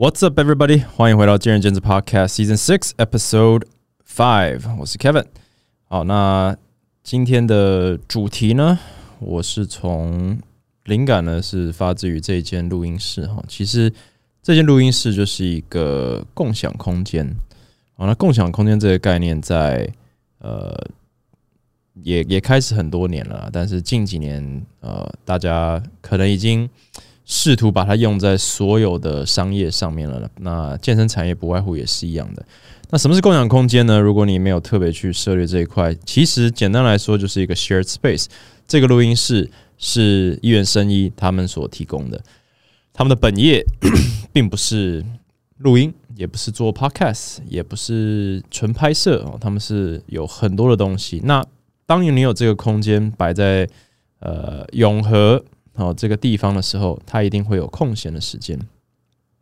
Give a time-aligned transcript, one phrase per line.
[0.00, 0.84] What's up, everybody？
[0.94, 3.64] 欢迎回到《见仁见智 Podcast Season Six Episode
[4.06, 5.24] Five》，我是 Kevin。
[5.86, 6.56] 好，那
[7.02, 8.78] 今天的主题呢，
[9.18, 10.38] 我是从
[10.84, 13.42] 灵感呢是发自于这间录音室哈。
[13.48, 13.92] 其实
[14.40, 17.28] 这间录音室就是一个共享空间。
[17.94, 19.92] 好，那共享空间这个概念在
[20.38, 20.72] 呃
[22.04, 26.70] 也也开始很多年了，但是近几年呃大家可能已经。
[27.30, 30.28] 试图把它用在所有的商业上面了。
[30.40, 32.42] 那健身产业不外乎也是一样的。
[32.88, 34.00] 那什么是共享空间呢？
[34.00, 38.24] 如果你没有特别去涉猎这一块，其实简单来说就是一个 shared space。
[38.66, 42.18] 这个录音室是一元生一他们所提供的。
[42.94, 43.62] 他们的本业
[44.32, 45.04] 并不是
[45.58, 49.36] 录音，也不是做 podcast，也不是纯拍摄哦。
[49.38, 51.20] 他们是有很多的东西。
[51.24, 51.44] 那
[51.84, 53.68] 当你有这个空间摆在
[54.20, 55.44] 呃永和。
[55.78, 58.58] 哦，这个地方的时候，它一定会有空闲的时间。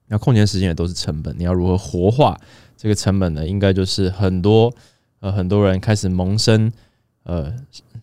[0.09, 2.39] 那空闲时间也都是成本，你要如何活化
[2.77, 3.47] 这个成本呢？
[3.47, 4.73] 应该就是很多
[5.21, 6.71] 呃很多人开始萌生
[7.25, 7.53] 呃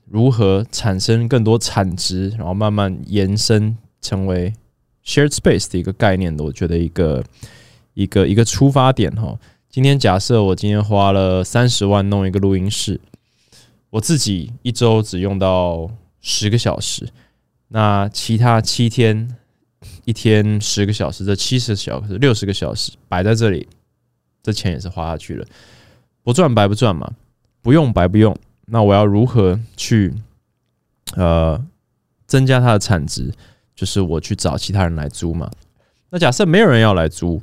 [0.09, 4.51] 如何产生更多产值，然后慢慢延伸成为
[5.05, 6.43] shared space 的一个概念的。
[6.43, 7.23] 我觉得一个
[7.93, 9.39] 一个一个出发点哈。
[9.69, 12.99] 今天假设我今天花了三十万弄一个录音室，
[13.91, 17.07] 我自己一周只用到十个小时。
[17.75, 19.35] 那其他七天，
[20.05, 23.67] 一天十个小时，这七十小时、六十个小时摆在这里，
[24.43, 25.43] 这钱也是花下去了，
[26.21, 27.11] 不赚白不赚嘛，
[27.63, 28.37] 不用白不用。
[28.67, 30.13] 那我要如何去
[31.15, 31.59] 呃
[32.27, 33.33] 增加它的产值？
[33.75, 35.49] 就是我去找其他人来租嘛。
[36.11, 37.41] 那假设没有人要来租，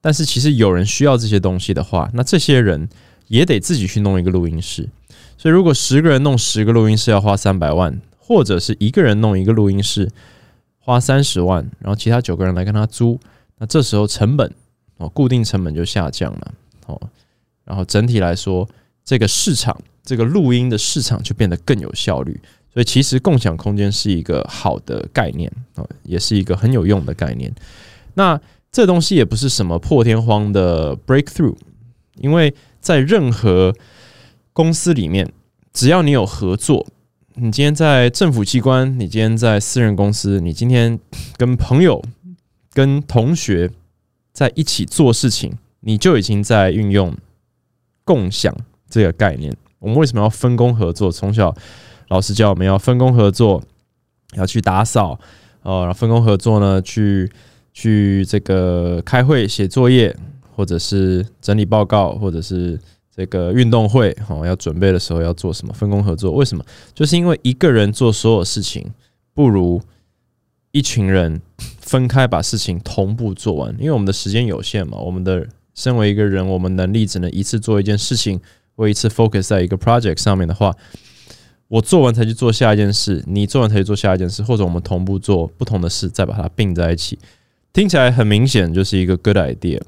[0.00, 2.88] 但是其实有人需要这些东西的话，那这些人
[3.26, 4.88] 也得自己去弄一个录音室。
[5.36, 8.00] 所以如果十个人弄十个录音室，要花三百万。
[8.26, 10.10] 或者是一个人弄一个录音室，
[10.78, 13.20] 花三十万，然后其他九个人来跟他租，
[13.58, 14.50] 那这时候成本
[14.96, 16.54] 哦，固定成本就下降了
[16.86, 16.98] 哦，
[17.66, 18.66] 然后整体来说，
[19.04, 22.40] 这个市场，这个录音的市场就变得更有效率。
[22.72, 27.54] 所以其实共享空间是一个好的概念哦，也是一个很有用的概念。
[28.14, 28.40] 那
[28.72, 31.54] 这东西也不是什么破天荒的 breakthrough，
[32.16, 33.74] 因为在任何
[34.54, 35.30] 公司里面，
[35.74, 36.86] 只要你有合作。
[37.36, 40.96] 你今天在政府机关，你今天在私人公司，你今天
[41.36, 42.00] 跟朋友、
[42.72, 43.68] 跟同学
[44.32, 47.12] 在一起做事情，你就已经在运用
[48.04, 48.56] 共享
[48.88, 49.52] 这个概念。
[49.80, 51.10] 我们为什么要分工合作？
[51.10, 51.52] 从小
[52.06, 53.60] 老师教我们要分工合作，
[54.36, 55.18] 要去打扫，
[55.64, 57.28] 呃，分工合作呢，去
[57.72, 60.16] 去这个开会、写作业，
[60.54, 62.78] 或者是整理报告，或者是。
[63.16, 65.72] 这个运动会哈，要准备的时候要做什么？
[65.72, 66.32] 分工合作？
[66.32, 66.64] 为什么？
[66.92, 68.92] 就是因为一个人做所有事情，
[69.32, 69.80] 不如
[70.72, 71.40] 一群人
[71.78, 73.72] 分开把事情同步做完。
[73.78, 78.40] 因为我们的时间有限嘛，我们的身为一个人，我们能力只能一次做一件事情，
[78.74, 80.74] 或一次 focus 在一个 project 上面的话，
[81.68, 87.16] 我做完才去做下一件事，你做完才去做下一件事，或者我们同步做不同的事，再把它并在一起，
[87.72, 89.80] 听起来很明显就是一个 good idea。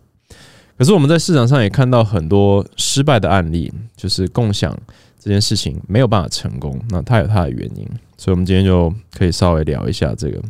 [0.76, 4.76] 可是我们在市场上也看到很多失败的案例，就是共享
[5.18, 6.78] 这件事情没有办法成功。
[6.90, 7.88] 那它有它的原因，
[8.18, 10.42] 所以我们今天就可以稍微聊一下这个。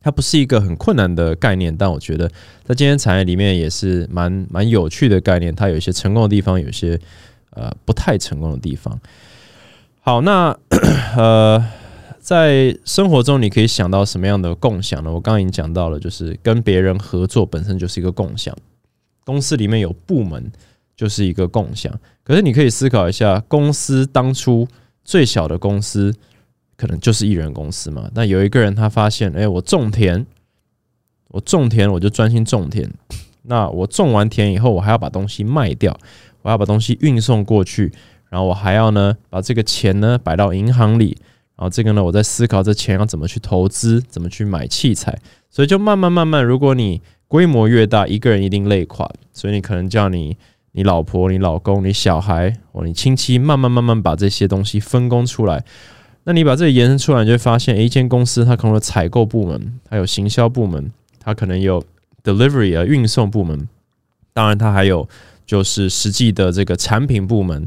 [0.00, 2.28] 它不是一个很困难的概念，但我觉得
[2.64, 5.54] 在今天产业里面也是蛮蛮有趣的概念。
[5.54, 6.98] 它有一些成功的地方，有一些
[7.50, 8.98] 呃不太成功的地方。
[10.00, 10.56] 好，那
[11.16, 11.64] 呃，
[12.18, 15.12] 在生活中你可以想到什么样的共享呢？
[15.12, 18.56] 我刚刚已经讲到了，就是跟别人合作本身就是一个共享。
[19.24, 20.50] 公司里面有部门，
[20.96, 21.92] 就是一个共享。
[22.24, 24.66] 可是你可以思考一下，公司当初
[25.04, 26.14] 最小的公司，
[26.76, 28.10] 可能就是一人公司嘛。
[28.14, 30.24] 那有一个人他发现，哎，我种田，
[31.28, 32.90] 我种田，我就专心种田。
[33.42, 35.98] 那我种完田以后，我还要把东西卖掉，
[36.42, 37.92] 我要把东西运送过去，
[38.30, 41.16] 然后我还要呢，把这个钱呢摆到银行里。
[41.56, 45.18] 然后这个呢，我在思考这钱要怎么去投资，怎么去买器材。
[45.50, 50.36] 所以就慢慢慢慢，如果你规模越大，一个人一定累垮，所以你可能叫你
[50.72, 55.64] 你老婆、你老公、你小孩或你亲戚，慢慢慢慢把这些东西分工出来。
[56.24, 61.82] 那你把这个延伸出来，你就会发现，一间公司它可能有采购部门，还有行销部门，它可能有
[62.22, 63.66] delivery 啊运送部门，
[64.34, 65.08] 当然它还有
[65.46, 67.66] 就是实际的这个产品部门，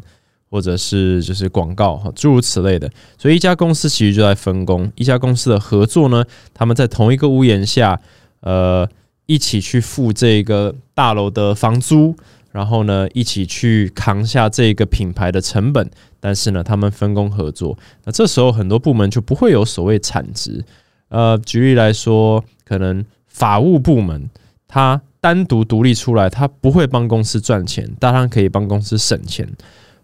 [0.51, 2.88] 或者是就是广告哈，诸如此类的。
[3.18, 6.24] 所以一家公司其实就在分工，一家公司的合作呢，
[6.54, 8.00] 他们在同一个屋檐下，
[8.42, 8.88] 呃。
[9.25, 12.16] 一起去付这个大楼的房租，
[12.51, 15.89] 然后呢，一起去扛下这个品牌的成本。
[16.19, 20.63] 但是呢，他们分工合作，那这时候很多部门就不会有所谓产值。
[21.10, 24.30] 呃，举例来说，可能法务部门
[24.68, 29.48] 他单独独立出来，它不会帮公司赚钱，当然可以帮公司省钱。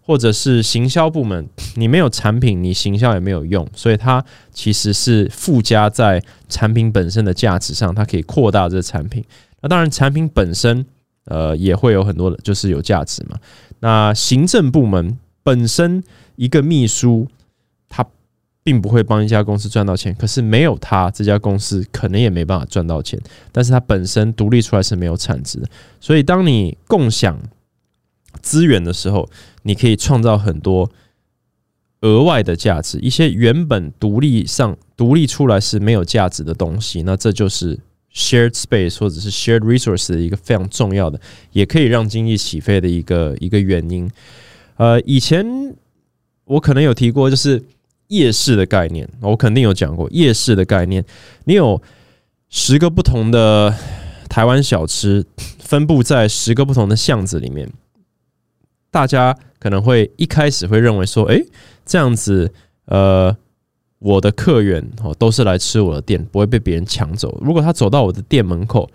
[0.04, 4.22] 或者是行销部门，你没有产品，你行销也没有用，所以它
[4.52, 9.24] 其实是附加在产品本身的价值上，它可以扩大这个产品。
[9.60, 10.84] 那当然，产品本身
[11.26, 13.38] 呃也会有很多的，就是有价值嘛。
[13.78, 16.02] 那行政部门本身
[16.34, 17.28] 一个秘书，
[17.88, 18.04] 他
[18.64, 23.16] 并不会帮一家公司赚到钱，可是没有他，这家公司可能也没办法赚到钱。
[23.52, 25.68] 但是它本身独立出来是没有产值的，
[26.00, 27.38] 所以当你共享。
[28.42, 29.28] 资源的时候，
[29.62, 30.90] 你可以创造很多
[32.00, 37.02] 额外的价值，一些原本独立上独立出来是没有价值的东西。
[37.02, 37.78] 那这就是
[38.12, 41.20] shared space 或者是 shared resource 的一个非常重要的，
[41.52, 44.10] 也可以让经济起飞的一个一个原因。
[44.76, 45.46] 呃，以前
[46.44, 47.62] 我可能有提过，就是
[48.08, 51.04] 夜市的概念，我肯定有讲过夜市的概念。
[51.44, 51.80] 你有
[52.50, 53.72] 十个不同的
[54.28, 55.24] 台湾小吃，
[55.60, 57.70] 分布在十个不同的巷子里面。
[58.92, 61.40] 大家可能会一开始会认为说，哎，
[61.86, 62.52] 这样子，
[62.84, 63.34] 呃，
[63.98, 67.40] 我的客源哦都是来吃我的店，不会被别人抢走。
[67.42, 68.88] 如果他走到我的店门口，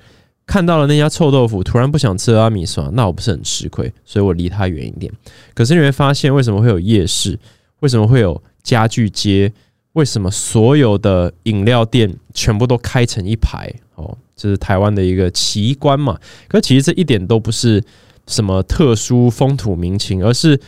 [0.46, 3.92] 看到了那家臭豆腐，突然不想吃阿米酸，那我不是很吃亏？
[4.06, 5.12] 所以我离他远一点。
[5.56, 7.38] 可是你会发现，为什么会有夜市？
[7.80, 9.52] 为什么会有家具街？
[9.94, 13.74] 为什么所有的饮料店全部都开成一排？
[13.96, 16.20] 哦，这是台湾的一个奇观嘛？
[16.48, 17.84] 可其实这一点都不是。
[18.28, 20.60] 什么特殊风土民情，而是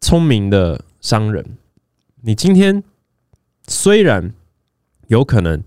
[0.00, 1.56] 聪明的商人。
[2.22, 2.82] 你今天
[3.66, 4.32] 虽然
[5.08, 5.62] 有可能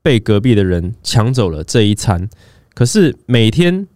[0.00, 2.28] 被隔壁的人抢走了这一餐，
[2.74, 3.86] 可是每天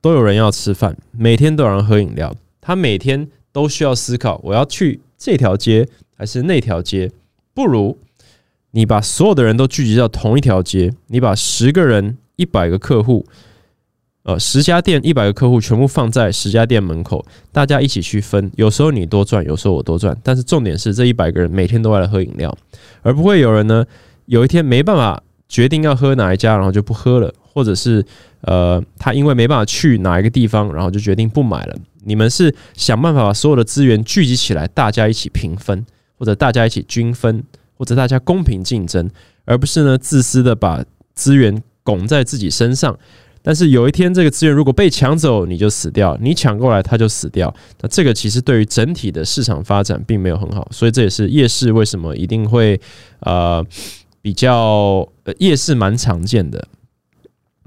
[0.00, 7.10] 都有人要吃饭，每天都有人喝饮料，他每天都需要思考：我要去这条街还是那条街？
[7.54, 7.98] 不如
[8.72, 13.26] 你把所有的人都聚集到同一条街，你把十个人、一百个客户。
[14.24, 18.50] 呃，十家店一百个客户全部放在十家店门口，大家一起去分。
[18.54, 20.16] 有时候你多赚，有时候我多赚。
[20.22, 22.56] 但是重点是，这一百个人每天都来喝饮料，
[23.02, 23.84] 而不会有人呢，
[24.26, 28.04] 有一天没办法决定要喝哪一家，然后就不喝了，或者是
[28.42, 31.76] 呃，他因为没办法去哪一个地方，然后就决定不买了。
[32.04, 35.84] 你们是想办法把所有的资源聚集起来，大家一起平分，
[36.16, 37.42] 或者大家一起均分，
[37.76, 39.10] 或者大家公平竞争，
[39.44, 42.96] 而不是呢自私的把资源拱在自己身上。
[43.44, 47.52] 但是有一天，这个资源如果被抢走，你就死掉；你抢过来，它就死掉。
[47.80, 52.80] 那这个其实对于整体的市场发展并没有很好，所以这也是夜市为什么一定会
[53.20, 53.64] 呃
[54.20, 55.04] 比较
[55.38, 56.64] 夜市蛮常见的，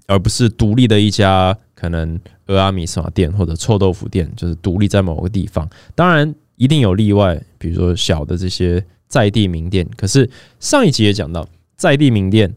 [0.08, 2.18] 而不是独立的一家可能
[2.48, 5.70] 俄阿米耍店或者臭豆腐店，就是独立在某个地方。
[5.94, 9.86] 当然一定有例外，比如说小的这些在地名店。
[9.98, 10.30] 可是
[10.62, 11.46] 上一集也讲到
[11.76, 12.56] 在地名店。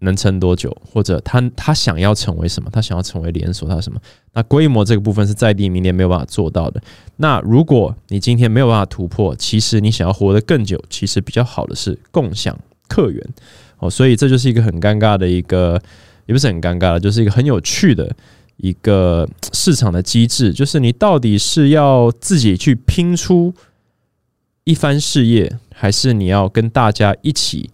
[0.00, 0.76] 能撑多久？
[0.84, 2.68] 或者他他想要成为什么？
[2.70, 3.98] 他想要成为连锁，他什么？
[4.34, 6.82] 那规模这个部分是在地明年没有办法做到的。
[7.16, 12.58] 那如果你今天没有办法突破，其实你想要活得更久，其实比较好的是共享
[12.88, 13.26] 客源
[13.78, 13.88] 哦。
[13.88, 15.80] 所以这就是一个很尴尬的一个，
[16.26, 18.14] 也不是很尴尬就是一个很有趣的
[18.58, 23.54] 一个市场的机制，就是你到底是要自己去拼出
[24.64, 27.70] 一番事业，还是你要跟大家一起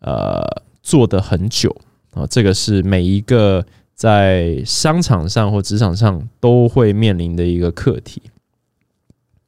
[0.00, 0.62] 呃？
[0.90, 1.70] 做的很久
[2.14, 3.64] 啊，这个是每一个
[3.94, 8.20] 在商场上或职场上都会面临的一个课题。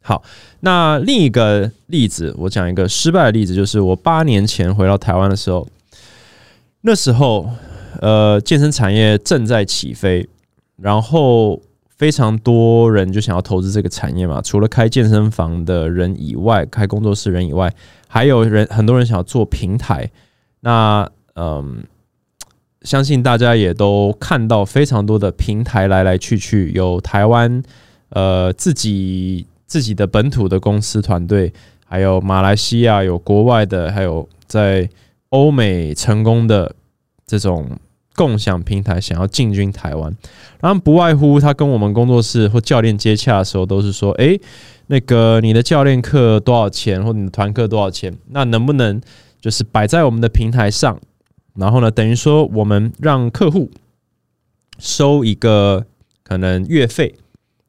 [0.03, 0.23] 好，
[0.61, 5.67] 那另一个例子，我讲一个失败的例子，就是我八年前回到台湾的时候，
[6.83, 7.51] 那时候
[8.01, 10.29] 呃，健身产业正在起飞，
[10.77, 14.41] 然后非常多人就想要投资这个产业嘛。
[14.41, 17.75] 除了开健身房的人以外，开工作室人以外，
[18.07, 20.09] 还有人很多人想要做平台。
[20.61, 21.85] 那嗯，
[22.83, 27.63] 相信大家也都看到非常多的平台来来去去，有台湾
[28.11, 31.53] 呃自己自己的本土的公司团队，
[31.87, 34.89] 还有马来西亚有国外的，还有在
[35.31, 36.75] 欧美成功的
[37.27, 37.71] 这种
[38.15, 40.15] 共享平台想要进军台湾，
[40.61, 44.39] 然后不外乎他跟我们工作室或教练接洽的时候，都是说，哎，
[44.89, 48.15] 那个你的教练课多少钱，或你的团课多少钱？
[48.29, 49.01] 那能不能
[49.41, 51.01] 就是摆在我们的平台上？
[51.55, 53.71] 然后呢，等于说我们让客户
[54.79, 55.85] 收一个
[56.23, 57.15] 可能月费，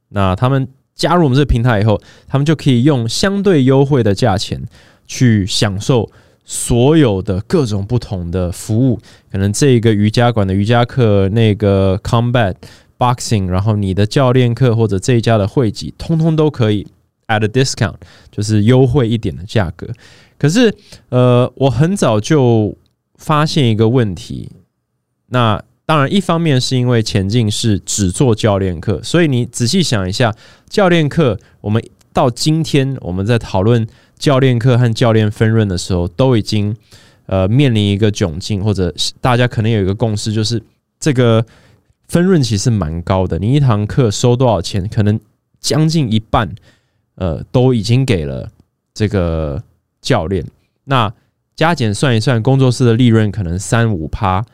[0.10, 4.64] 那他们加入我们这个平台以后，他们就可以用相对优惠的价钱
[5.06, 6.10] 去享受
[6.46, 8.98] 所有的各种不同的服务。
[9.30, 12.56] 可能这一个瑜伽馆的瑜伽课，那个 combat
[12.98, 16.88] boxing，然后你的教练课或者这一家的会籍，通通都可以
[17.28, 17.96] at a discount，
[18.32, 19.88] 就是优惠一点的价格。
[20.38, 20.74] 可是，
[21.10, 22.78] 呃，我很早就。
[23.24, 24.52] 发现一个问题，
[25.28, 30.36] 那当然，一方面是因为前进是只做教练课，所以你仔细想一下，
[30.68, 33.88] 教练课我们到今天我们在讨论
[34.18, 36.76] 教练课和教练分润的时候，都已经
[37.28, 40.62] 呃面临一个窘境，或者大家可能有一个共识，就是
[41.00, 41.46] 这个
[42.10, 43.40] 分润其实蛮高的。
[43.40, 45.18] 你一堂课收多少钱，可能
[45.62, 46.54] 将近一半，
[47.16, 48.50] 呃，都已经给了
[48.94, 49.64] 这个
[50.02, 50.46] 教练。
[50.84, 51.14] 那
[51.64, 54.46] 加减算一算，工作室的利润可能三五趴。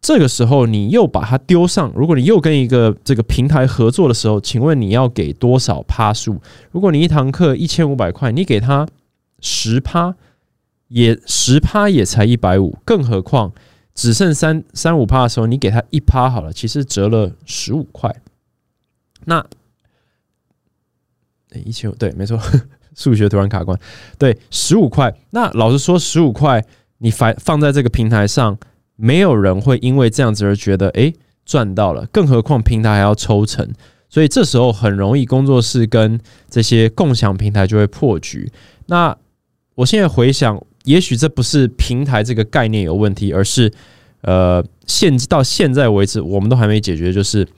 [0.00, 1.92] 这个时候，你又把它丢上。
[1.94, 6.40] 如果你又跟一个这个平台合作的时候，请问你要给多少趴数？
[6.70, 8.88] 如果你一堂课一千五百块，你给他
[9.40, 10.16] 十趴，
[10.88, 12.78] 也十趴也才一百五。
[12.86, 13.52] 更何况
[13.94, 18.16] 只剩三三五趴的时候，你给他一趴好了，其实折了十五块。
[19.26, 19.44] 那
[21.62, 22.40] 一千五对，没错，
[23.00, 23.78] 数学突然卡关。
[24.18, 25.12] 对，十五块。
[25.30, 26.64] 那老实说，十五块
[26.98, 28.58] 你放放在这个平台上。
[29.02, 31.14] 没有人会因为这样子而觉得诶
[31.46, 33.66] 赚到了，更何况平台还要抽成，
[34.10, 38.52] 所以这时候很容易工作室跟这些共享平台就会破局。
[38.88, 39.16] 那
[39.74, 43.72] 我现在回想，也许这不是平台这个概念有问题，而是
[44.20, 47.48] 呃现到现在为止，我们都还没解决，就是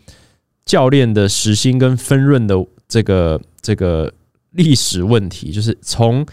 [0.64, 2.54] 教练的时薪跟分润的
[2.86, 4.12] 这个这个
[4.52, 6.26] 历史问题，就是从。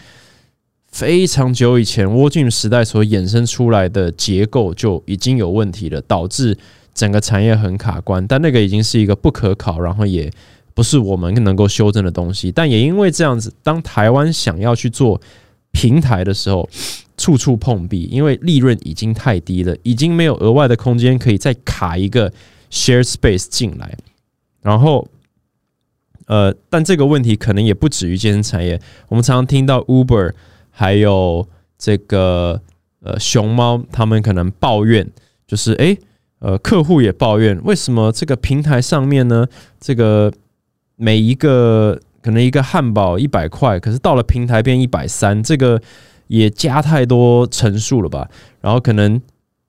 [0.92, 6.58] 非常久以前，War Gym 时代所衍生出来的结构就已经有问题了，导致
[6.92, 8.26] 整个产业很卡关。
[8.26, 10.28] 但那个已经是一个不可考，然后也
[10.74, 12.50] 不是我们能够修正的东西。
[12.50, 15.20] 但也因为这样子，当台湾想要去做
[15.70, 16.68] 平台的时候，
[17.16, 22.28] 处处碰壁，因为利润已经太低了，已经没有额外的空间可以再卡一个
[22.68, 23.96] share space 进来。
[24.60, 25.06] 然后，
[26.30, 30.30] 呃，但这个问题可能也不止于健身产业，我们常常听到 Uber。
[30.72, 31.46] 还有
[31.76, 32.62] 这个
[33.02, 35.10] 呃，熊猫他们可能抱怨，
[35.44, 35.98] 就是诶，
[36.38, 39.46] 呃，客户也抱怨，为什么这个平台上面呢？
[39.80, 40.32] 这个
[40.94, 45.82] 每一个可能一个汉堡一百块，可是到了平台变一百三，这个
[46.28, 48.30] 也加太多层数了吧？
[48.60, 49.20] 然后可能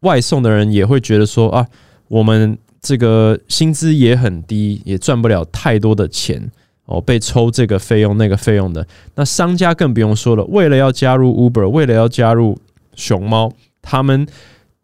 [0.01, 1.67] 外送的人也会觉得说啊，
[2.07, 6.51] 我们这个薪资也很低，也赚不了太多的钱。
[6.85, 8.85] 哦，被抽这个费用那个费用的，
[9.15, 10.43] 那商家更不用说了。
[10.45, 12.57] 为了要加入 Uber，为了要加入
[12.95, 13.49] 熊猫，
[13.81, 14.27] 他们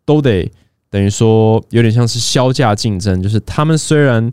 [0.06, 0.50] 都得
[0.90, 3.22] 等于说有点像是销价竞争。
[3.22, 4.32] 就是他们虽然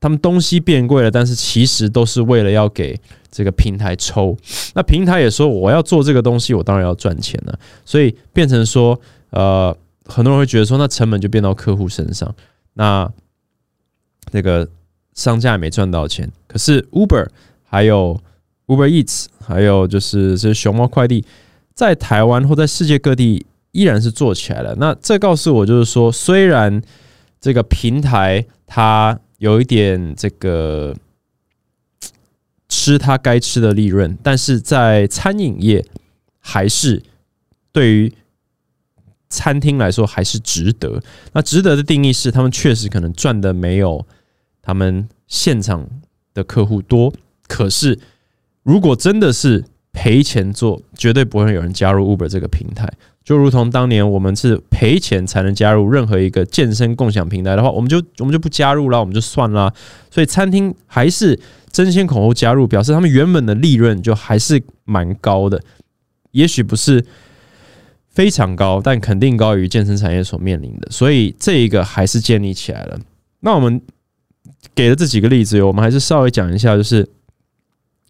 [0.00, 2.98] 他们东西变贵了，但是其实都是为了要给
[3.30, 4.36] 这个平台抽。
[4.74, 7.58] 那平台也说我要做这个东西，我当然要赚钱了。
[7.86, 12.34] 所以变成说，呃，很多人会觉得说，那成本就变到客户身上。
[12.74, 13.10] 那
[14.30, 14.68] 那个。
[15.16, 17.28] 商家也没赚到钱，可是 Uber
[17.62, 18.20] 还有
[18.66, 21.24] Uber Eats，还有就是这熊猫快递，
[21.72, 24.74] 在台湾或在世界各地依然是做起来了。
[24.74, 26.82] 那这告诉我就是说，虽然
[27.40, 30.96] 这个平台它有一点这个
[32.68, 35.86] 吃它该吃的利润，但是在餐饮业
[36.40, 37.00] 还是
[37.70, 38.12] 对于
[39.34, 41.02] 餐厅来说还是值得。
[41.32, 44.06] 那值得的定义是，他们确实可能赚的没有。
[44.62, 45.86] 他们现场
[46.32, 47.12] 的客户多，
[47.46, 47.98] 可是
[48.62, 49.62] 如果真的是
[49.92, 52.90] 赔钱做，绝对不会有人加入 Uber 这个平台。
[53.22, 59.72] 就如同当年我们是赔钱才能加入任何一个健身共享平台的话，我们就我们就不加入了，我们就算了。
[60.10, 61.38] 所以餐厅还是
[61.70, 65.62] 争先恐后加入，表示他们原本的利润就还是蛮高的，
[66.32, 67.04] 也许不是
[68.14, 70.88] 非常高，但肯定高于健身产业所面临的。
[70.90, 72.98] 所以这一个还是建立起来了。
[73.40, 73.80] 那我们。
[74.74, 77.06] 给了这几个例子，我们还是稍微讲一下，就是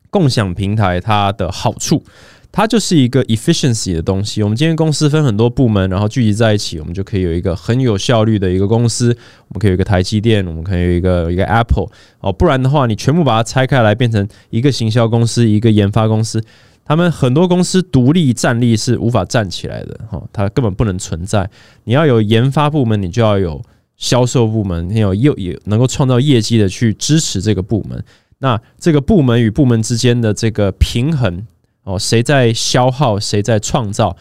[0.09, 2.03] 共享平台它的好处，
[2.51, 4.43] 它就是一个 efficiency 的东西。
[4.43, 9.09] 我们今天公司分很多部门，然后聚集在一起，我们就可以有一个很有效率的一个公司。
[9.49, 11.89] 我们可以有一个台积电，我们可以有一个一个 Apple
[12.21, 16.43] 哦，不然的话，你全部把它拆开来，变成一个行销公司，一个研发公司，
[16.85, 21.49] 他们很多公司独立站立是无法站起来的哈，它根本不能存在。
[21.85, 23.63] 你要有研发部门，你就要有。
[23.97, 28.05] 销售部门你有又也能够创造业绩的去支持这个部门，
[28.39, 31.47] 那这个部门与部门之间的这个平衡
[31.85, 34.17] 哦，谁在消耗，谁在创造，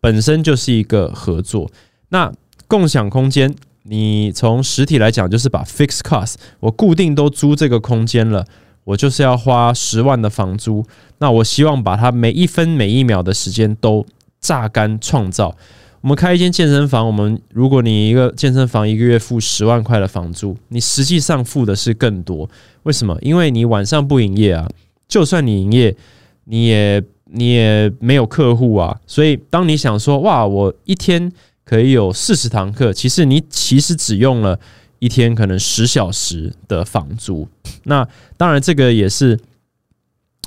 [0.00, 1.68] 本身就是一个合作。
[2.10, 2.32] 那
[2.68, 8.46] 共享空间，你从实体来讲，就是把 fixed cost，我固定都租这个空间了，
[8.86, 10.86] 我就是要花十万的房租，
[11.18, 14.06] 那我希望把它每一分每一秒的时间都
[14.40, 15.56] 榨干创造。
[16.02, 22.48] 我们开一间健身房，我们如果你一个健身房一个月付十万块的房租，你实际上付的是更多。
[22.84, 23.18] 为什么？
[23.22, 24.68] 因为你晚上不营业啊，
[25.08, 25.96] 就算你营业，
[26.44, 28.96] 你也你也没有客户啊。
[29.04, 31.32] 所以当你想说哇，我一天
[31.64, 34.60] 可以有四十堂课，其实你其实只用了
[35.06, 37.48] 一天可能十小时的房租。
[37.84, 39.38] 那当然这个也是，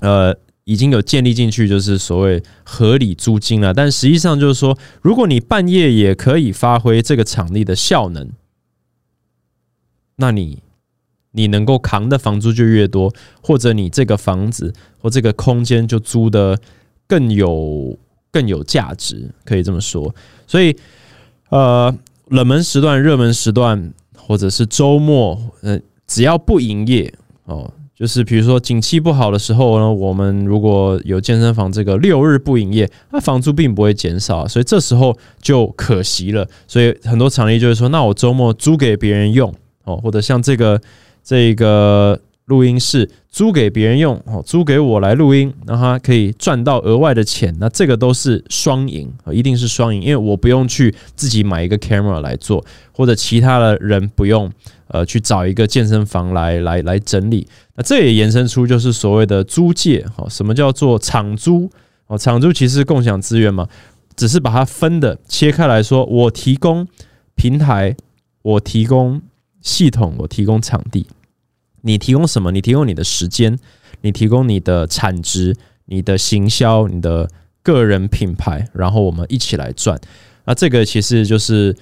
[0.01, 0.35] 呃，
[0.65, 3.73] 已经有建立进去，就是所谓合理租金了。
[3.73, 8.29] 但实际上就是说，如果你半夜也可以发挥这个场地的效能，
[10.17, 10.61] 那你
[11.31, 16.59] 你能够扛的房租就越多，或者你这个房子或这个空间就租的
[17.07, 17.97] 更有
[18.29, 20.13] 更有价值，可以这么说。
[20.45, 20.75] 所以。
[21.51, 21.91] 呃，
[22.27, 23.91] 冷门时段、热门时段，
[24.29, 27.11] 或者是周末，嗯，只要不营业
[27.45, 36.47] 哦，就是比如说景气不好的时候呢，我们如果有健身房这个六日不营业，那房租并不会减少，所以这时候就可惜了。
[36.67, 39.51] 所以很多场地就是说，那我周末租给别人用
[39.85, 40.79] 哦，或者像这个
[41.23, 42.19] 这个。
[42.49, 54.51] 录音室租给别人用，哦，租给我来录音，让他可以赚到额外的钱，那这个都是双赢啊，一定是双赢，因为我不用去自己买一个 camera 来做，或者其他的人不用，
[54.87, 61.69] 呃，去找一个健身房来来来整理，那这也延伸出就是所谓的租借，哦，什么叫做场租？
[62.07, 63.67] 哦，场租其实共享资源嘛，
[64.15, 66.87] 只是把它分的切开来说，我提供
[67.35, 67.95] 平台，
[68.41, 69.21] 我提供
[69.61, 71.05] 系统，我提供场地。
[71.81, 72.51] 你提供什么？
[72.51, 73.57] 你提供你的时间，
[74.01, 75.55] 你提供你的产值，
[75.85, 77.29] 你的行销，你的
[77.63, 79.99] 个人品牌，然后我们一起来赚。
[80.45, 81.75] 那这个其实就是，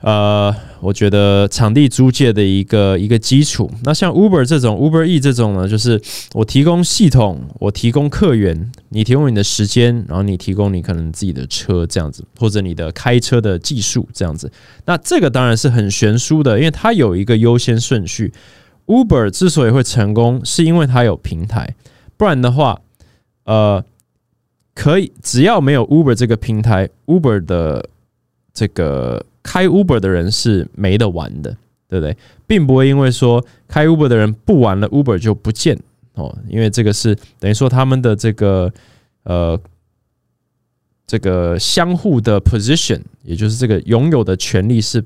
[0.00, 3.70] 呃，我觉得场地租借的一个一个基础。
[3.84, 6.00] 那像 Uber 这种，Uber E 这种呢，就是
[6.32, 14.50] 我提供系统，我提供客源，你提供你的时间，然后你提供你可能自己的车这样子，或者你的开车的技术这样子。
[14.86, 18.32] 那这个当然是很悬殊的，因为它有一个优先顺序。
[18.86, 21.74] Uber 之所以会成功，是因为它有平台，
[22.16, 22.80] 不然的话，
[23.44, 23.82] 呃，
[24.74, 27.88] 可以只要没有 Uber 这个平台，Uber 的
[28.52, 31.56] 这个开 Uber 的人是没得玩的，
[31.88, 32.16] 对不对？
[32.46, 35.78] 并不会因为说开 Uber 的人不玩了，Uber 就不见
[36.14, 38.72] 哦，因为这个是等于说他们的这个
[39.22, 39.58] 呃
[41.06, 45.04] 这个相互的 position，也就是这个拥有的权利是。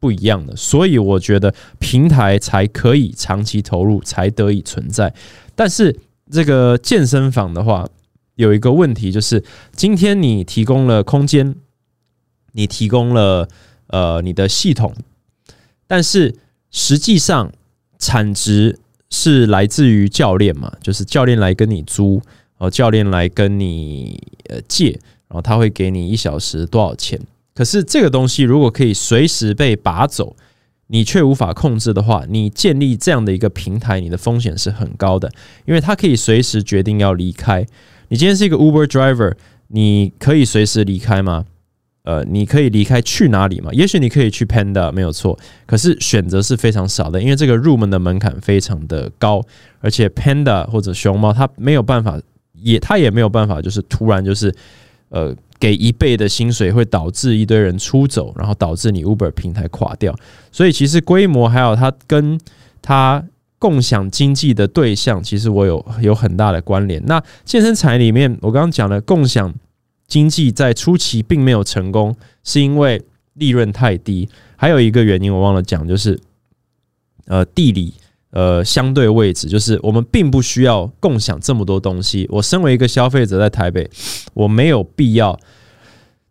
[0.00, 5.12] 不一样的，所以我觉得平台才可以长期投入，才得以存在。
[5.54, 5.98] 但是
[6.30, 7.88] 这个健身房的话，
[8.36, 11.56] 有一个问题就是，今天你提供了空间，
[12.52, 13.48] 你提供了
[13.88, 14.94] 呃你的系统，
[15.86, 16.36] 但是
[16.70, 17.52] 实际上
[17.98, 18.78] 产值
[19.10, 22.22] 是来自于教练嘛，就是教练来跟你租，
[22.58, 24.90] 哦，教练来跟你呃借，
[25.26, 27.20] 然后他会给你一小时多少钱。
[27.58, 30.36] 可是这个东西如果可以随时被拔走，
[30.86, 35.28] 你却无法控制的话，你建立这样的一个平台，你的风险是很高的，
[35.66, 37.66] 因为它可以随时决定要离开。
[38.10, 39.34] 你今天是一个 Uber driver，
[39.66, 41.46] 你可以随时离开吗？
[42.04, 43.72] 呃，你可以离开去哪里吗？
[43.72, 45.36] 也许你可以去 Panda，没有错。
[45.66, 49.44] 可是选择是非常少的，因为这个入门的门槛非常的高，
[49.80, 52.20] 而且 Panda 或者熊猫它没有办法，
[52.52, 54.54] 也它也没有办法，就是突然就是
[55.10, 55.34] 呃。
[55.60, 60.14] 给一倍的薪水会导致一堆人出走，然后导致你 Uber 平台垮掉。
[60.52, 62.38] 所以其实规模还有它跟
[62.80, 63.24] 它
[63.58, 67.04] 共享经济的对象，其实我有有很大的关联。
[67.06, 69.52] 那健身产业里面，我刚刚讲的共享
[70.06, 74.28] 经济在初期并没有成功，是因为利润太低。
[74.54, 76.16] 还有一个原因我忘了讲，就是
[77.26, 77.94] 呃地理。
[78.30, 82.26] 呃，相对位置就是我们并不需要共享这么多东西。
[82.30, 83.88] 我身为一个消费者，在台北，
[84.34, 85.38] 我没有必要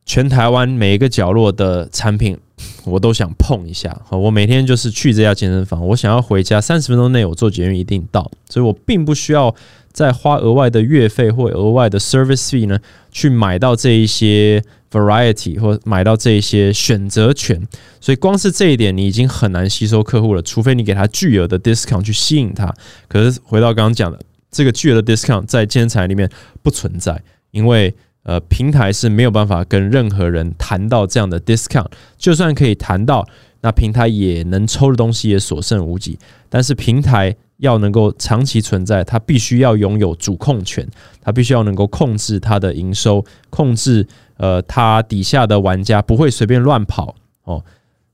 [0.05, 2.37] 全台湾每一个角落的产品
[2.85, 3.99] 我都想碰一下。
[4.11, 9.53] 我每天就是去这家健身房，我想要回家三十分钟内我做捷运一定到，所以我并不需要
[9.97, 12.77] 再花额外的月费或额外的 service fee 呢，
[13.11, 14.63] 去买到这一些。
[14.89, 17.61] Variety 或买到这一些选择权，
[17.99, 22.73] 所以光是这一点你已经很难吸收客户了，除非你给他巨额的 discount 去吸引他。
[23.09, 24.17] 可是回到刚刚讲的，
[24.49, 26.29] 这个巨额的 discount 在健身产业里面
[26.63, 33.27] 不存在，因为呃平台是没有办法跟任何人谈到这样的 discount，就算可以谈到，
[33.59, 36.17] 那平台也能抽的东西也所剩无几。
[36.47, 40.87] 但是平台要能够长期存在，它必须要拥有主控权，
[41.21, 44.07] 它必须要能够控制它的营收，控制。
[44.39, 47.15] 呃，它底下的玩家不会随便乱跑
[47.45, 47.63] 哦。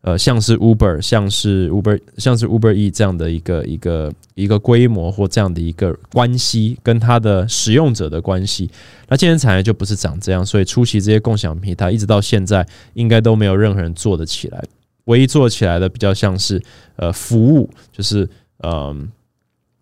[0.04, 8.70] 呃，像是 Uber，像是 Uber，像是 Uber E 这样的一个一个一个规模或这样的一个关系，跟它的使用者的关系。
[9.10, 14.64] 那健身产业就不是长这样，所以初期这些共享平台一直到现在，应该都没有任何人做得起来。
[15.06, 16.62] 唯一做起来的比较像是
[16.96, 18.30] 呃服务，就是
[18.60, 19.10] 嗯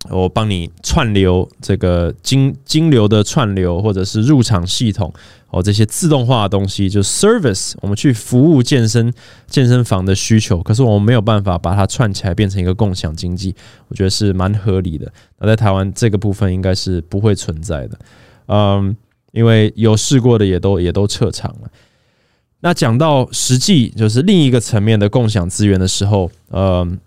[0.10, 5.14] 我帮你串流这个金金流的串流，或者是入场系统
[5.52, 9.14] 哦，这些自动化的东西，就 service，我们去服务健身
[9.48, 13.56] 健身房的需求，可是我们没有办法把它串起来变成一个共享经济，
[13.90, 15.10] 我觉得是蛮合理的。
[15.38, 18.00] 那在台湾这个部分应该是不会存在的，
[18.48, 18.96] 嗯，
[19.32, 21.70] 因为有试过的也都也都撤场了。
[22.62, 27.00] 那讲到实际就是另一个层面的共享资源的时候，嗯。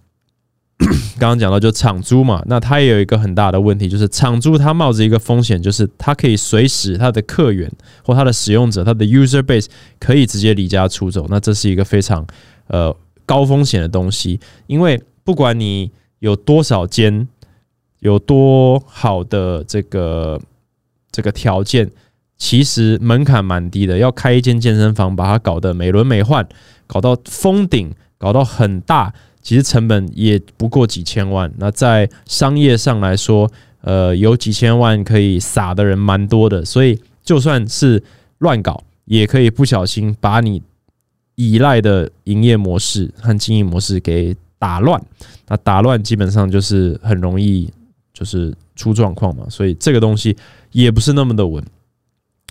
[1.19, 7.71] 刚刚讲到就场租嘛，那它也有一个很大的问题，就是场租它冒着一个风险，就是它可以随时它的客源
[8.05, 9.67] 或它的使用者，它的 user base
[9.99, 12.27] 可以直接离家出走，那这是一个非常
[12.67, 12.95] 呃
[13.25, 17.27] 高风险的东西，因为不管你有多少间，
[18.01, 20.41] 有多好的这个
[21.11, 21.91] 这个条件，
[22.37, 26.47] 其实门槛蛮低的，要开一间健身房，把它搞得美轮美奂，
[26.87, 29.15] 搞到封顶，搞到很大。
[29.45, 33.49] 其实成本也不过几千万，那在商业上来说，
[33.83, 38.03] 呃，有几千万可以撒的人蛮多的，所以就算是
[38.39, 40.63] 乱搞，也可以不小心把你
[41.35, 44.99] 依赖的营业模式和经营模式给打乱。
[45.47, 47.71] 那打乱基本上就是很容易
[48.15, 50.35] 就是出状况嘛，所以这个东西
[50.73, 51.63] 也不是那么的稳。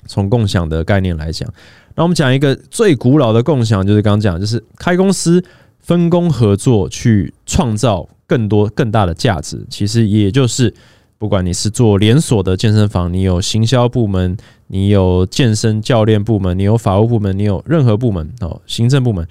[0.06, 1.51] 从共享的概念来讲，
[1.95, 5.43] 那我们讲一个最古老的共享，就是刚刚讲，就是开公司。
[5.83, 10.73] 分工合作去创造更多更大的价值，其实也就是
[11.17, 14.35] 不管你是做连锁的健身房，你有行销部门，
[14.67, 19.27] 你有健身教练部门，你有法务部门，你有任何部门哦，行政部门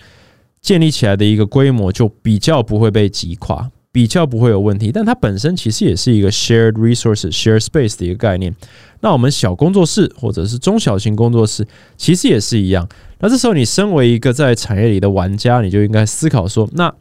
[0.61, 3.71] 建立起来的一个规模，就比较不会被击垮。
[3.93, 8.55] 比较不会有问题，但它本身其实也是一个 shared resources、shared space 的一个概念。
[9.01, 11.67] 那我们小工作室或者是中小型工作室，
[11.99, 12.89] 其实也是一样。
[13.21, 16.93] 那这时候，你身为一个在产业里的玩家，你就应该思考说：那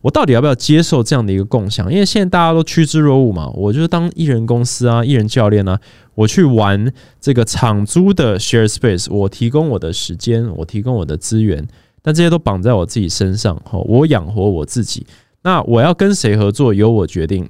[0.00, 1.92] 我到底要不要接受这样的一个共享？
[1.92, 5.78] 因为现在大家都趋之若鹜嘛，我就是当艺人公司啊、艺人教练啊，
[6.16, 11.64] 我去玩这个场租的 share space，我提供我的时间，我提供我的资源，
[12.02, 15.06] 但这些都绑在我自己身上，哈，我养活我自己。
[15.42, 17.48] 那我要跟谁合作，由我决定，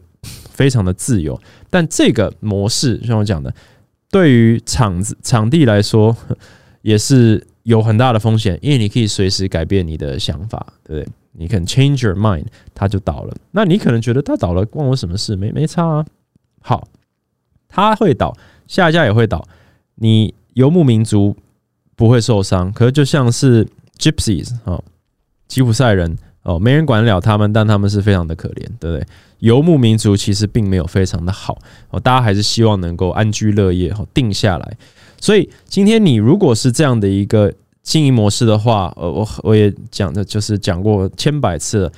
[0.51, 1.41] 非常的自由。
[1.69, 3.53] 但这个模式，像我讲的，
[4.11, 6.17] 对于场子场地来说，
[6.83, 11.13] 也是有很大的风险，因为你可以随时改变你的想法，对不对？
[11.33, 13.35] 你可能 change your mind，它就倒了。
[13.51, 15.35] 那你可能觉得它倒了，关我什么事？
[15.35, 16.05] 没没差啊。
[16.61, 16.87] 好，
[17.69, 19.47] 它会倒，下一家也会倒。
[19.97, 21.37] 你游牧民族
[21.97, 23.67] 不会受伤，可是就像是
[23.99, 24.81] gypsies 啊，
[25.49, 26.17] 吉普赛人。
[26.43, 29.07] 哦，没人管得了他们，但他们是非常的可怜，对不对？
[29.41, 31.59] 游牧民族其实并没有非常的好
[31.91, 34.77] 哦，大家还是希望能够安居乐业，哦，定下来。
[35.19, 41.93] 所以今天你如果是这样的一个经营模式的话，呃，我我也讲的就是讲过千百次了，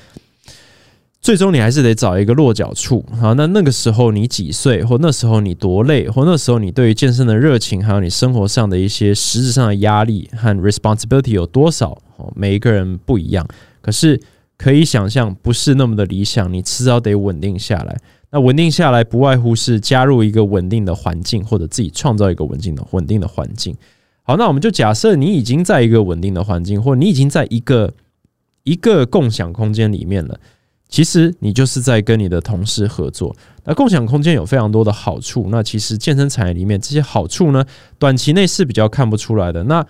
[1.20, 3.32] 最终你还是得找一个落脚处啊。
[3.32, 11.90] 那那个时候你几岁，或那时候你多累，或那时候你对于健身的热情，还有你生活上的一些实质上的压力和 responsibility 有多少？
[12.16, 13.46] 哦，每一个人不一样，
[13.82, 14.18] 可是。
[14.58, 16.52] 可以想象，不是那么的理想。
[16.52, 17.98] 你迟早得稳定下来。
[18.30, 23.74] 那稳定下来，不外乎是加入一个稳定的环境，或者自己创造一个稳定的稳定的环境。
[24.22, 27.92] 好，那我们就假设你已经在一个稳定的环境，或你已经在一个
[28.62, 30.38] 一个共享空间里面了。
[30.88, 33.34] 其实你就是在跟你的同事合作。
[33.64, 35.48] 那共享空间有非常多的好处。
[35.50, 37.64] 那其实健身产业里面这些好处呢，
[37.98, 39.64] 短期内是比较看不出来的。
[39.64, 39.84] 那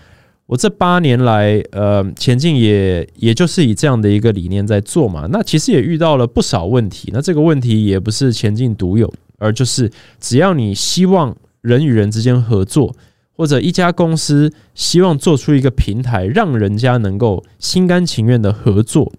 [0.47, 5.27] 我这八年来，呃，前进也也就是以这样的一个理念在做嘛。
[5.31, 7.11] 那其实也遇到了不少问题。
[7.13, 12.95] 那这个问题也不是前进独有，而就是只要你希望人与人之间合作，
[13.35, 19.11] 或者一家公司希望做出一个平台，让人家能够心甘情愿的合作，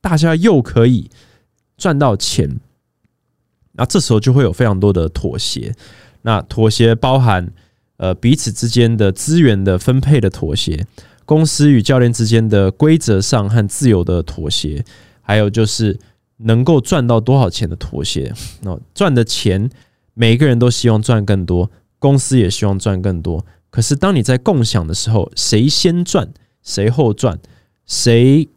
[0.00, 1.10] 大家又可以
[1.76, 2.60] 赚到钱，
[3.72, 5.74] 那这时候就会有非常多的妥协。
[6.22, 7.52] 那妥协包含。
[7.98, 10.86] 呃，彼此之间的资源的分配的妥协，
[11.24, 14.84] 公司与教练之间的规则上和自由的妥协，
[15.22, 15.98] 还有就是
[16.38, 18.34] 能够赚到多少钱的妥协。
[18.60, 19.70] 那赚的钱，
[20.12, 23.44] 每一个人都希望赚更多，公司也希望赚更多。
[23.70, 26.28] 可是当你在共享的时候，谁先赚，
[26.62, 27.38] 谁后赚？
[27.86, 28.48] 谁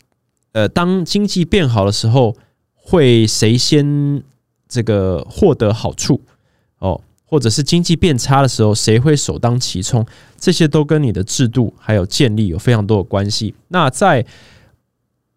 [0.52, 2.36] 呃，当经济变好的时候，
[2.74, 4.22] 会谁先
[4.68, 6.22] 这个获得好处？
[6.80, 7.02] 哦。
[7.30, 10.04] 或者是经济变差的时候，谁会首当其冲？
[10.36, 13.54] 这些都跟你的制度还有建立有非常多的关系。
[13.68, 14.26] 那在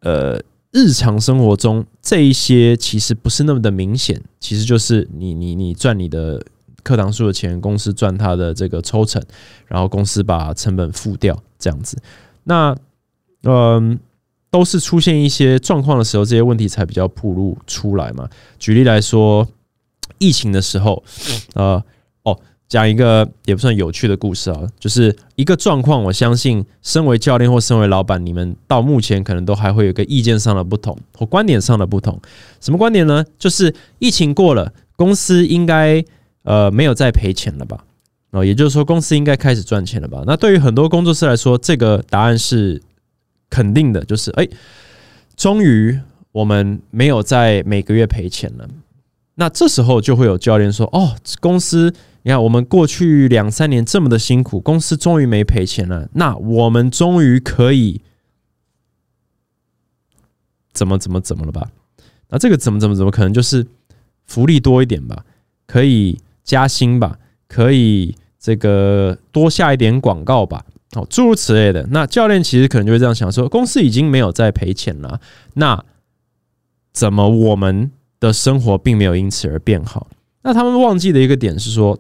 [0.01, 6.43] 呃日常生活中，这一些其实不是那么的明显，其实就是你你你赚你的
[6.83, 9.23] 课堂数的钱，公司赚它的这个抽成，
[9.67, 11.99] 然后公司把成本付掉这样子。
[12.45, 12.75] 那
[13.43, 14.01] 嗯，
[14.51, 18.27] 都是出现一些状况的时候，这些问题才比较暴露出来嘛。
[18.59, 19.47] 举例来说。
[20.23, 21.03] 疫情的时候，
[21.55, 21.83] 呃，
[22.23, 26.03] 哦，讲一个也不算有趣的故事啊，就是一个状况。
[26.05, 32.21] 我相信，身为教练或身为老板，你们到目前可能都还会有一个意见上的不同或观点上的不同。
[32.61, 33.25] 什么观点呢？
[33.37, 36.03] 就是疫情过了，公司应该
[36.45, 37.85] 呃没有再赔钱了吧？
[38.31, 40.23] 哦，也就是说，公司应该开始赚钱了吧？
[40.27, 42.81] 那对于很多工作室来说，这个答案是
[43.51, 44.49] 肯定的，就是哎，
[45.37, 45.99] 终于
[46.31, 48.67] 我们没有在每个月赔钱了。
[49.43, 56.09] 那这时候就会有教练说：“哦，公司，你看我们过去两三年这么的辛苦，公司终于没赔钱了。
[56.13, 58.01] 那我们终于可以
[60.73, 61.73] 怎么怎么怎么了吧？
[62.29, 63.67] 那这个怎么怎么怎么可能就是
[64.27, 65.25] 福利多一点吧？
[65.67, 67.19] 可以加薪吧？
[67.49, 70.65] 可以这个多下一点广告吧？
[70.93, 71.85] 哦，诸如此类的。
[71.91, 75.21] 那教练其实可能就会这样想：说公司已经没有在赔钱了，
[75.55, 75.85] 那
[76.93, 77.91] 怎么我们？”
[78.23, 80.07] 的生活并没有因此而变好。
[80.43, 81.99] 那他们忘记的一个点是说，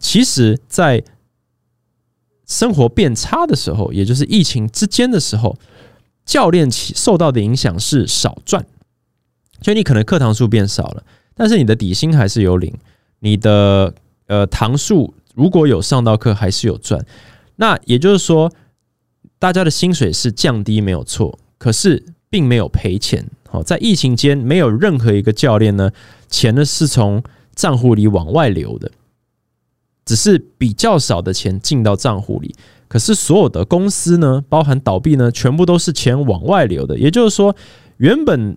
[0.00, 1.02] 其实，在
[2.44, 5.56] 生活变差的时候，也就是疫情之间的时候，
[6.26, 8.66] 教练起受到的影响是少赚。
[9.62, 12.76] 所以你可能课堂数变少了，但是你的底薪还是有领，
[13.20, 13.94] 你的
[14.26, 17.06] 呃堂数如果有上到课还是有赚。
[17.56, 18.52] 那也就是说，
[19.38, 23.24] 大家的薪水是降低没有错，可是并没有赔钱。
[23.54, 25.92] 哦，在疫情间，没有任何一个教练呢，
[26.28, 27.22] 钱呢是从
[27.54, 28.90] 账户里往外流的，
[30.04, 32.54] 只是比较少的钱进到账户里。
[32.88, 36.98] 可是所有的公司呢，包含倒闭呢，全部都是钱往外流的。
[36.98, 37.54] 也就是说，
[37.98, 38.56] 原本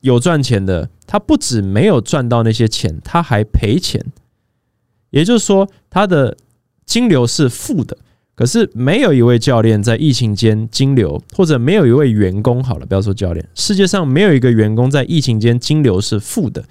[0.00, 4.02] 有赚钱的，他不止没有赚到那些钱，他还赔钱。
[5.10, 6.36] 也就是说，他的
[6.86, 7.98] 金流是负的。
[8.36, 16.62] 可是没有一位教练在疫情间金流，或者没有一位员工好了，不要说教练，世界上没有一个员工在疫情间金流是负的，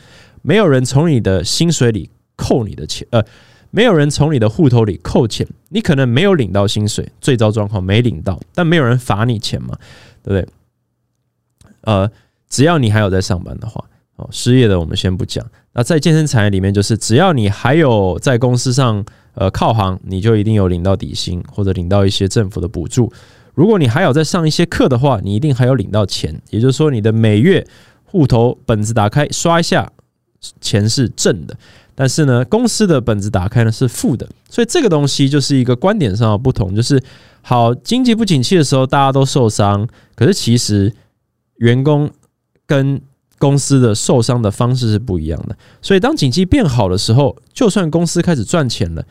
[0.44, 3.24] 没有人从你的薪水里扣你的钱，呃，
[3.72, 9.76] 没有人从你的户头里扣钱，你可能没有领到薪水，最糟状况没领到，但没有人罚你钱嘛，
[10.22, 10.48] 对不对？
[11.82, 12.12] 呃，
[12.48, 13.84] 只要你还有在上班的话，
[14.18, 15.44] 哦，失业的我们先不讲。
[15.74, 19.04] 那在健身产业里面，就是只要你还有在公司上。
[19.36, 23.12] 呃，靠行你就一定有领到底薪，或者领到一些政府的补助。
[23.54, 26.42] 如果你还有在上一些课的话，你一定还有领到钱。
[26.50, 27.66] 也就是说，你的每月
[28.04, 29.92] 户头本子打开刷一下，
[30.60, 31.58] 钱是正的。
[31.94, 34.28] 但是呢，公司的本子打开呢是负的。
[34.50, 36.76] 所以这个东西就是一个观点上的不同。
[36.76, 37.02] 就是
[37.42, 39.88] 好，经济不景气的时候，大家都受伤。
[40.16, 40.94] 可是其实
[41.58, 42.12] 员工
[42.66, 43.02] 跟
[43.38, 45.58] 公司的受伤的方式是不一样的。
[45.82, 49.06] 所以当景气变好的时候，就算公司开始赚钱了。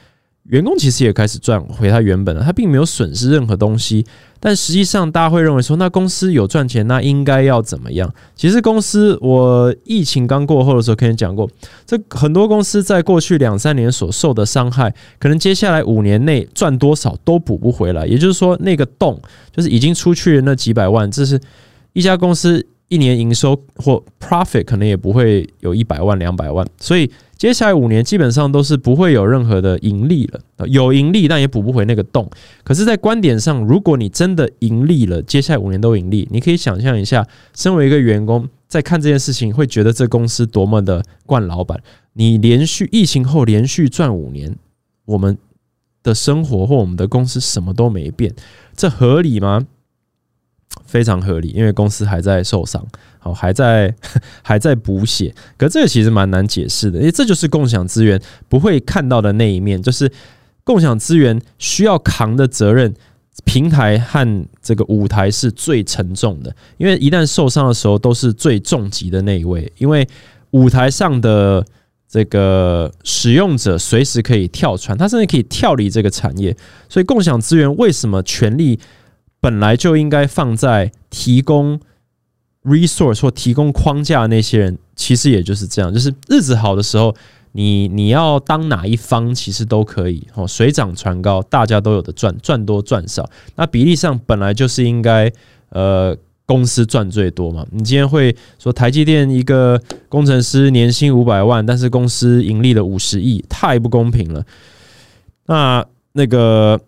[0.50, 4.04] 员工其实也开始赚回他原本了，他并没有损失任何东西。
[4.38, 8.12] 但实际上，大家会认为说，那公司有赚钱，那应该要怎么样？
[8.36, 11.48] 其实公司，我疫情刚过后的时候，跟你讲过，
[11.86, 18.06] 这很多公司在过去两三年所受的伤害，可能接下来五年内赚多少都补不回来。
[18.06, 19.18] 也就是说，那个洞
[19.50, 21.40] 就是已经出去那几百万，这是
[21.94, 27.10] 一家公司一年营收或 profit 可能也不会有一百万、两百万，所以。
[27.36, 32.30] 接下来五年基本上都是不会有任何的盈利了，有盈利但也补不回那个洞。
[32.62, 41.82] 可是，在观点上，如果你真的盈利了，接下来五年都盈利，你可以想象一下，身为一个员工在看这件事情，会觉得这公司多么的惯老板。
[42.14, 44.56] 你连续疫情后连续赚五年，
[45.04, 45.36] 我们
[46.02, 48.32] 的生活或我们的公司什么都没变，
[48.76, 49.66] 这合理吗？
[50.86, 52.84] 非常合理，因为公司还在受伤，
[53.18, 53.94] 好还在
[54.42, 60.10] 还在补血，可这个其实蛮难解释的，因为这就是共享资源不会看到的那一面，就是
[60.64, 62.92] 共享资源需要扛的责任，
[63.44, 70.06] 平台和这个舞台是最沉重的，因为一旦受伤的时候都是最重疾的那一位，因为
[70.50, 71.64] 舞台上的
[72.08, 76.56] 这个使用者随时可以跳船，他甚至可以跳离这个产业，
[76.88, 78.78] 所以共享资源为什么权力？
[79.44, 81.78] 本来就应该放在提供
[82.62, 87.14] resource 或提供框架那些人，其实也就是这样，就是日子好的时候，
[87.52, 95.30] 你你要当哪一方，其实都可以哦，水涨船高，大家都有的赚，赚多赚少，那比例上本来就是应该
[95.68, 97.66] 呃公司赚最多嘛。
[97.70, 99.78] 你今天会说台积电一个
[100.08, 104.42] 工程师年薪五百万，但是公司盈利了五十亿，太不公平了。
[105.44, 106.80] 那那个。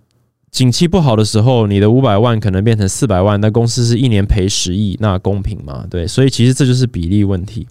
[0.51, 5.87] 景气不好的时候，你的五百万可能变成四百万，那公司是一年赔十亿，那公平吗？
[5.91, 7.67] 对，所以其实这就是比例问题，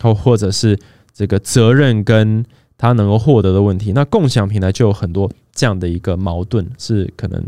[0.00, 0.78] 或或者是
[1.14, 2.44] 这个责任跟
[2.76, 3.92] 他能够获得的问题。
[3.92, 7.42] 那共享平台就有很多这样的一个矛盾，是可能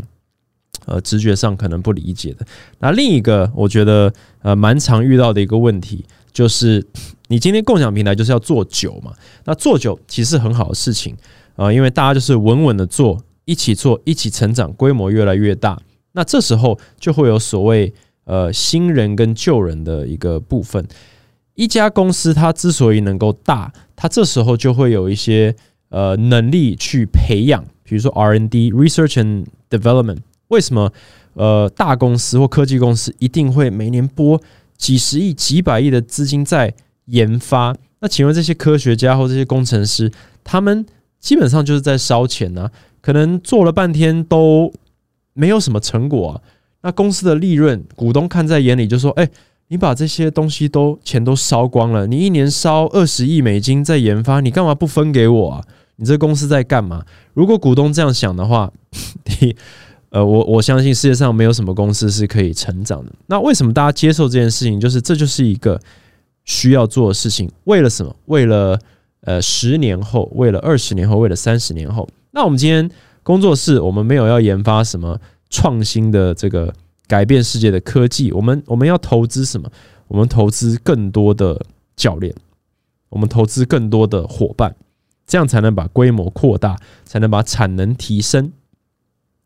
[0.85, 2.45] 呃直觉上可能不理解的。
[2.79, 4.11] 那另一个我觉得
[4.41, 6.83] 呃蛮常遇到的一个问题，就是
[7.27, 9.13] 你今天共享平台就是要做久嘛？
[9.45, 11.15] 那做久其实是很好的事情
[11.55, 15.81] 啊，因为大家就是稳稳的做，一起做，一起成长，规模越来越大。
[16.11, 17.91] 那这时候就会有所谓
[18.25, 20.85] 呃新人跟旧人的一个部分。
[21.55, 25.55] 一家公司它之所以能够大，它这时候就会有一些
[25.89, 30.19] 呃能力去培养，比如说 R N D (Research and Development)。
[30.49, 30.93] 为什么
[31.33, 34.39] 呃大公司或科技公司一定会每年拨
[34.77, 36.71] 几十亿、几百亿的资金在
[37.05, 37.75] 研发？
[37.99, 40.11] 那请问这些科学家或这些工程师，
[40.43, 40.85] 他们
[41.19, 42.69] 基本上就是在烧钱呢？
[43.09, 44.71] 可能做了半天都
[45.33, 46.41] 没有什么成果啊。
[46.83, 49.27] 那公司的利润，股东看在眼里，就说：“哎。”
[49.71, 55.63] 你把这些东西都钱都烧光了，你一年烧二十亿美金在研发，你干嘛不分给我啊？
[55.97, 57.05] 你这公司在干嘛？
[57.35, 58.73] 如果股东这样想的话，
[59.25, 59.55] 你
[60.09, 63.11] 呃，我我相信世界上没有什么公司是可以成长的。
[63.27, 64.79] 那为什么大家接受这件事情？
[64.79, 65.79] 就是这就是一个
[66.45, 67.47] 需要做的事情。
[67.65, 68.15] 为了什么？
[68.25, 68.79] 为了
[69.21, 72.09] 呃十年后，为了二十年后，为了三十年后。
[72.31, 72.89] 那我们今天
[73.23, 76.73] 工作室，我们没有要研发什么创新的这个。
[77.09, 79.67] 改变世界的科技，我们我们要投资什么？
[80.09, 81.59] 我们投资更多的
[81.95, 82.31] 教练，
[83.09, 84.75] 我们投资更多的伙伴，
[85.25, 88.51] 这样才能把规模扩大，才能把产能提升。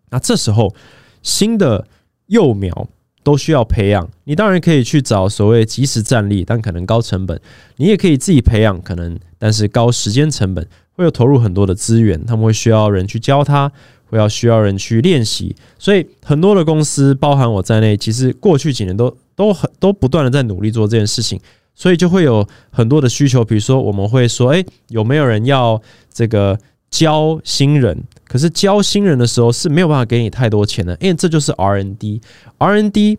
[0.09, 0.75] 那这时候
[1.21, 1.87] 新的
[2.25, 2.89] 幼苗
[3.23, 7.37] 都需要培养，你当然可以去找所谓即时战力，但可能高成本；
[7.77, 13.71] 你也可以自己培养，可能但是高时间成本，会有投入很多的资源，他们会需要人去教他。
[14.05, 21.39] 会要需要人去练习，所以很多的公司，包含我在内，其实过去几年都都很都不断的在努力做这件事情，
[21.73, 23.43] 所以就会有很多的需求。
[23.43, 25.81] 比如说，我们会说，哎，有没有人要
[26.13, 26.55] 这个
[26.91, 28.03] 教新人？
[28.25, 33.17] 可是教新人的时候是没有办法给你太多钱的，因为这就是 R N D，R N D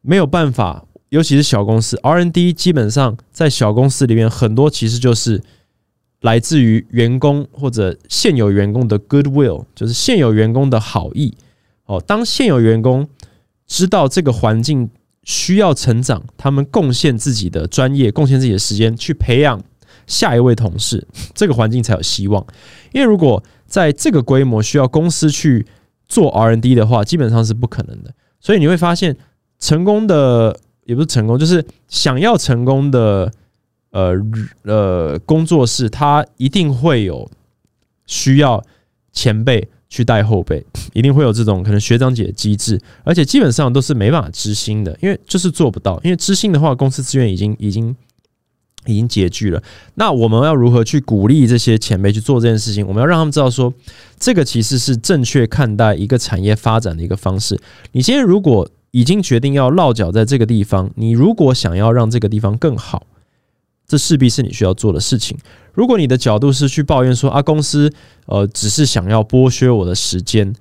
[0.00, 5.42] 没有办法，尤其是小公司，R N D 基本上在小公司里面很多其实就是。
[6.24, 11.36] 来自于员工或者现有员工的 goodwill，就是现有员工的好意。
[11.84, 13.06] 哦，当现有员工
[13.66, 14.88] 知道这个环境
[15.24, 19.62] 需要成长，他们贡献自己的专业，贡献自己的时间去培养
[20.06, 21.06] 下一位同事，
[21.36, 22.42] 这个环境才有希望。
[22.92, 25.66] 因为如果在这个规模需要公司去
[26.08, 28.14] 做 R N D 的话，基本上是不可能的。
[28.40, 29.14] 所以你会发现，
[29.58, 33.30] 成功的也不是成功，就是想要成功的。
[33.94, 34.12] 呃
[34.64, 37.30] 呃，工作室它一定会有
[38.06, 38.60] 需要
[39.12, 46.00] 前辈去带后辈， 一定会有这种可能学长姐机制，而且基本上都是没办法知心的，因为就是做不到。
[46.02, 47.94] 因为知心的话，公司资源已经已经
[48.86, 49.62] 已经拮据了。
[49.94, 52.84] 那我们要如何去鼓励这些前辈去做这件事情？
[52.84, 53.72] 我们要让他们知道说，
[54.18, 57.56] 这个其实是正确看待一个产业发展的一个方式。
[57.92, 63.06] 你今天如果已经决定要落脚在这个地方，你如果想要让这个地方更好。
[63.86, 65.36] 这势必是你需要做的事情。
[65.72, 67.92] 如果你的角度是去抱怨说啊，公司
[68.26, 70.54] 呃只是想要剥削我的时间，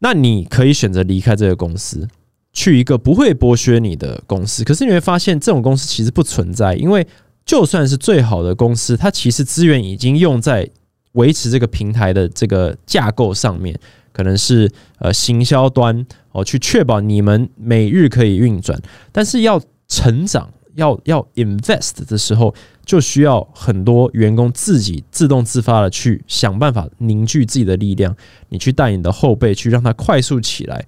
[0.00, 2.08] 那你可以选择离开这个公司，
[2.52, 4.64] 去一个不会剥削你的公司。
[4.64, 7.06] 可是你会发现，这种公司其实不存在，因为
[7.44, 10.68] 就算是最好的公司，它其实资源已经用在
[11.12, 13.78] 维持这个平台的这个架构上面，
[14.12, 18.78] 可能是呃行销端哦，去确保你们每日可以运转，
[19.12, 20.50] 但是要成长。
[20.76, 28.14] 要要 invest 的时候，就需要很多员工自己自动自发的去想办法凝聚自己的力量，
[28.48, 30.86] 你去带你的后辈去让他快速起来，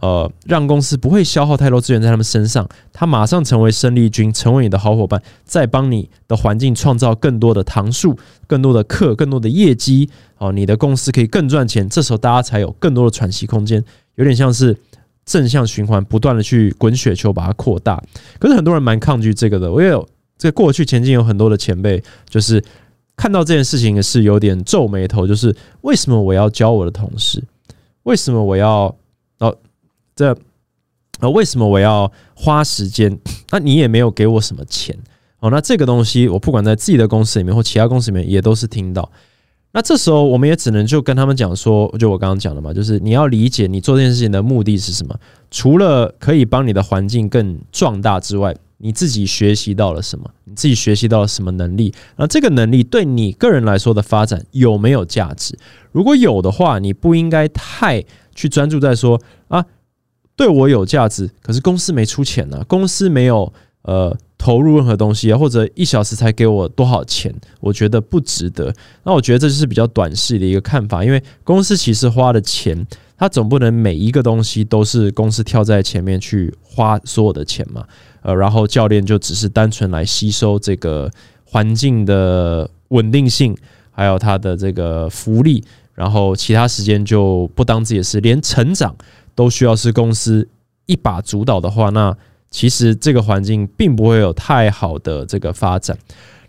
[0.00, 10.08] 呃，让公司不会消耗太多资源在他们身上，他马上成为生力军，成为你的好伙伴，再帮你的环境创造更多的糖数、更多的客、更多的业绩，
[10.38, 13.84] 哦，你的公司可以更赚钱，这时候大家才有更多的喘息空间，
[14.16, 14.76] 有点像是。
[15.24, 18.02] 正向循环，不断的去滚雪球，把它扩大。
[18.38, 19.72] 可是很多人蛮抗拒这个的。
[19.72, 20.06] 我也有
[20.36, 22.62] 这过去前进有很多的前辈，就是
[23.16, 27.42] 看到这件事情是有点皱眉头，就是为什么我要教我的同事？
[28.02, 28.94] 为什么我要
[29.38, 29.56] 哦
[30.14, 30.36] 这
[31.20, 33.18] 呃为什么我要花时间？
[33.50, 34.94] 那你也没有给我什么钱
[35.40, 35.50] 哦。
[35.50, 39.10] 那这个东西，我不管在自己的公司里面或其他公司里面，也都是听到。
[39.76, 45.18] 那这时候，我们也只能就跟他们讲说，就我刚刚讲的嘛，就是你要理解你做这件事情的目的是什么。
[45.50, 50.30] 除了可以帮你的环境更壮大之外，你自己学习到了什么？
[50.44, 51.92] 你自己学习到了什么能力？
[52.16, 55.58] 那这个能力对你个人来说的发展有没有价值？
[55.90, 59.66] 如果有的话，你不应该太去专注在说啊，
[60.36, 63.52] 对我有价值，可是公司没出钱呢，公司没有
[63.82, 64.16] 呃。
[64.44, 67.34] 投入任何东西，或者一小时才给我多少钱？
[67.60, 68.70] 我觉得不值得。
[69.02, 72.86] 那我觉得这就是比较短视的一个看法，因为公司其实花的钱
[73.16, 77.86] 他总不能每一个东西都是公司跳在前面去花所有的钱嘛？
[78.20, 81.10] 呃，然后教练就只是单纯来吸收这个
[81.46, 83.56] 环境的稳定性，
[83.90, 85.64] 还有他的这个福利，
[85.94, 88.94] 然后其他时间就不当自己的事，连成长
[89.34, 90.46] 都需要是公司
[90.84, 92.14] 一把主导的话，那
[92.54, 95.98] 其实这个环境并不会有太好的这个发展。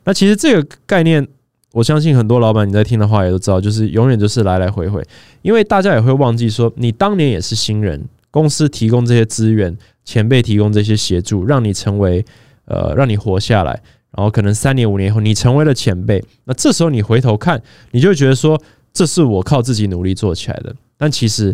[0.03, 1.27] 那其实这个概念。
[1.75, 5.03] 我相信很多老板你在听的话也都知道，就是永远就是来来回回，
[5.41, 8.01] 因为大家也会忘记说，你当年也是新人，
[8.31, 12.23] 公司提供这些资源，前辈提供这些协助，让你成为
[12.63, 13.73] 呃，让你活下来，
[14.15, 18.57] 然后可能三年五年以后你成为了前辈，那这时候你回头看，你就觉得说，
[18.93, 21.53] 这是我靠自己努力做起来的，但其实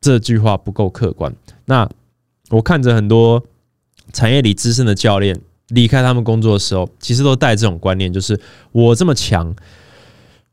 [0.00, 1.34] 这句话不够客观。
[1.64, 1.90] 那
[2.50, 3.44] 我看着很多
[4.12, 5.40] 产业里资深的教练。
[5.68, 8.38] 离开他们工作的时候，其实都带这种观念，就是
[8.70, 9.52] 我这么强，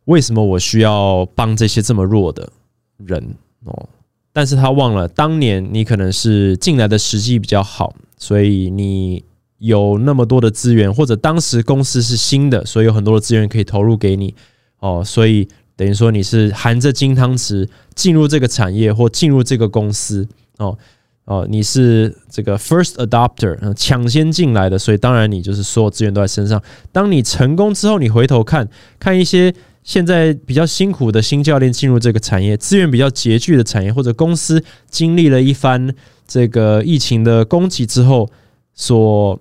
[0.06, 2.50] 为什么我需要帮这些这么弱的
[2.96, 3.36] 人
[3.66, 3.90] 哦？
[4.32, 9.22] 但是他忘了，当年你可能是进来的时机比较好，所以你
[9.58, 14.34] 有那么多的资源，或者当时公司是新的，所以有很多的资源可以投入给你
[14.80, 15.04] 哦。
[15.06, 20.26] 所以等于说你是含着金汤匙进入这个产业或进入这个公司
[20.58, 20.78] 哦。
[21.26, 26.62] 哦，你是这个 first adopter，抢先进来的，所以当然你就是所有资源都在身上。
[26.92, 28.68] 当你成功之后，你回头看
[29.00, 29.54] 看一些
[29.84, 35.94] 现在比较辛苦的新教练进入这个产业，资源比较拮据的产业，或者公司经历了一番
[36.28, 38.30] 这个疫情的攻击之后，
[38.74, 39.40] 所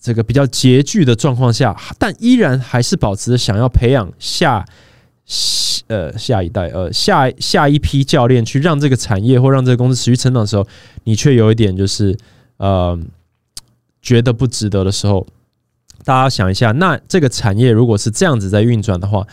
[0.00, 4.66] 这个比较拮据的状况下，但依然还是保持着想要培养下。
[5.88, 10.66] 呃，下一代，呃，下下一批教练去让这个产业或让这个公司持续成长的时候，
[11.04, 12.16] 你却有一点就是
[12.56, 12.98] 呃，
[14.02, 15.26] 觉得不值得的时候，
[16.04, 19.26] 大家想一下，那这个产业如果是这样子在运转的话，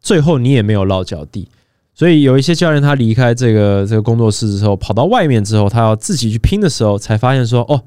[0.00, 1.48] 最后你也没有落脚地。
[1.94, 7.82] 所以有一些教练他离开这个这个工作室之后，跑到外面之后，他要自己去拼的时候，才发现说，哦，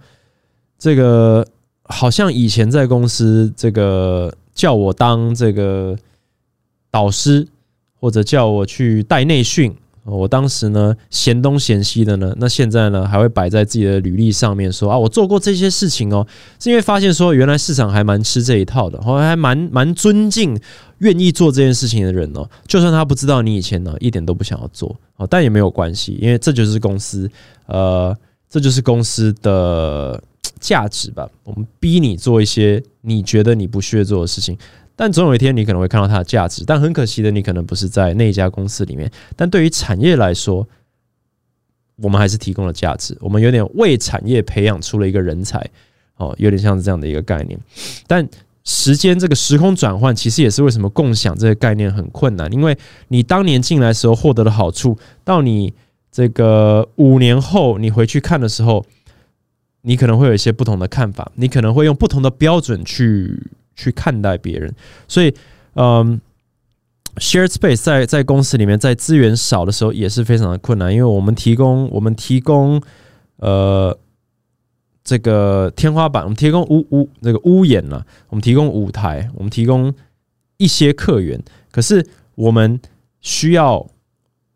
[0.78, 1.46] 这个
[1.84, 5.98] 好像以前在公司这个叫我当这个
[6.96, 7.48] 导师。
[7.98, 9.74] 或者叫我去带内训，
[10.04, 16.28] 我当时呢嫌东嫌西的呢，那现在呢还会摆在自己的履历上面说啊，我做过这些事情哦，
[16.60, 20.60] 是因为发现说原来市场还蛮吃这一套的，后来还蛮蛮尊敬
[21.00, 27.28] 愿意做这件事情的人哦，就算他不知道你以前呢一点都不想要做哦，但也没有关系，因为这就是公司，
[27.66, 28.16] 呃，
[28.48, 30.22] 这就是公司的
[30.60, 34.56] 价值吧，我们逼你做一些你觉得你不屑做的事情。
[34.96, 36.64] 但总有一天，你可能会看到它的价值。
[36.66, 39.12] 但很可惜的，你可能不是在那家公司里面。
[39.36, 40.66] 但对于产业来说，
[41.98, 43.18] 我们还是提供了价值。
[43.20, 45.60] 我们有点为产业培养出了一个人才，
[46.16, 47.60] 哦，有点像是这样的一个概念。
[48.08, 48.26] 但
[48.64, 52.52] 时间这个时空转换，其实也是为什么共享这个概念很困难。
[52.54, 52.78] 因为
[53.10, 55.74] 你当年进来时候获得的好处，到你
[56.10, 58.86] 这个五年后你回去看的时候，
[59.82, 61.30] 你可能会有一些不同的看法。
[61.36, 63.52] 你可能会用不同的标准去。
[63.76, 64.74] 去看待别人，
[65.08, 65.34] 所以，
[65.74, 66.20] 嗯
[67.18, 72.82] ，shared space 在在公司里面，在资源少的时候也是非常的困难，因为我们提供我们提供
[73.38, 73.98] 呃
[75.04, 79.94] 这个天花板，我们提供屋屋那个屋檐呢，我们提供舞台，我们提供
[80.58, 82.06] 一些客源，可是
[82.36, 82.80] 我们
[83.22, 83.86] 需要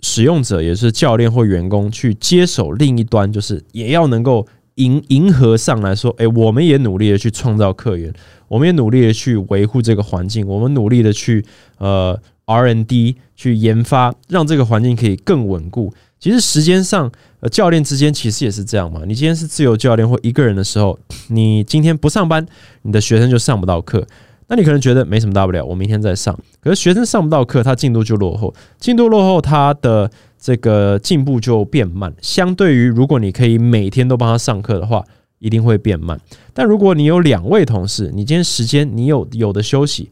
[0.02, 4.48] 使用者，也是教练或员工去接手另一端，就是也要能够
[4.80, 8.12] 迎迎合上来说，哎，我们也努力的去创造客源。
[8.48, 11.46] 我们也努力的去维护这个环境，我们努力的去
[11.78, 15.94] 呃 R N D 去研发，让这个环境可以更稳固。
[16.20, 17.12] 其实时间上，
[17.42, 19.02] 呃，教练之间其实也是这样嘛。
[19.06, 22.46] 你今天是自由教练或一个人的时候，你今天不上班，
[22.82, 24.06] 你的学生就上不到课。
[24.48, 26.36] 那你可能觉得没什么大不了，我明天再上。
[26.60, 30.10] 可是学生上不到课，他进度就落后，进度落后，他的
[30.40, 32.14] 这个进步就变慢。
[32.22, 35.04] 相对于如果你可以每天都帮他上课的话。
[35.42, 36.20] 一定会变慢，
[36.54, 40.10] 但如果你有两位同事，你今天时间你有有的休息，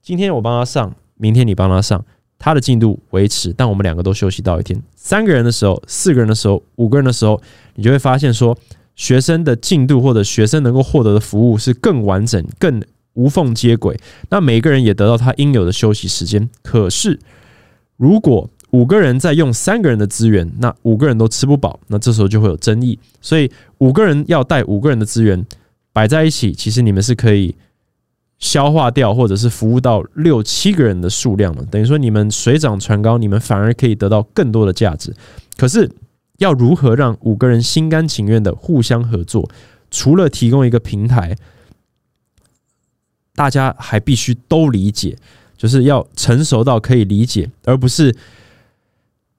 [0.00, 2.04] 今天我帮他上，明天你帮他上，
[2.38, 7.42] 他的进度维持，但我们两个都休息到一天，三个人的时候，四个人的时候，五个人的时候，
[7.74, 8.56] 你就会发现说，
[8.94, 12.80] 学生的进度或者学生能够获得的服务是更完整、更
[13.14, 13.98] 无缝接轨，
[14.30, 16.48] 那每个人也得到他应有的休息时间。
[16.62, 17.18] 可是
[17.96, 22.98] 如果五个人在用三个人的资源，那五个人都吃不饱，那这时候就会有争议。
[23.22, 25.46] 所以五个人要带五个人的资源
[25.92, 27.54] 摆在一起，其实你们是可以
[28.38, 31.64] 消化掉，或者是服务到六七个人的数量的。
[31.66, 35.14] 等于说你们水涨船高，你们反而可以得到更多的价值。
[35.56, 35.90] 可是
[36.36, 39.48] 要如何让五个人心甘情愿的互相合作？
[39.90, 41.34] 除了提供一个平台，
[43.34, 45.16] 大家还必须都理解，
[45.56, 48.14] 就是要成熟到可以理解，而不是。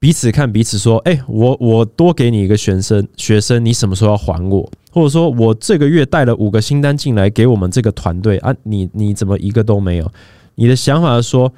[0.00, 4.68] 彼此看彼此说，哎，我我多给你一个学生，学生你什么时候要还我？
[4.90, 10.10] 或者说我这个月带了五个新单进来给我们这个团队啊，你你怎么一个都没有？
[10.54, 11.52] 你的想法是说，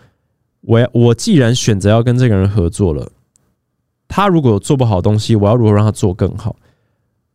[0.62, 3.12] 我我既然选择要跟这个人合作了，
[4.08, 6.56] 他如果做不好东西，我要如何让他做更好？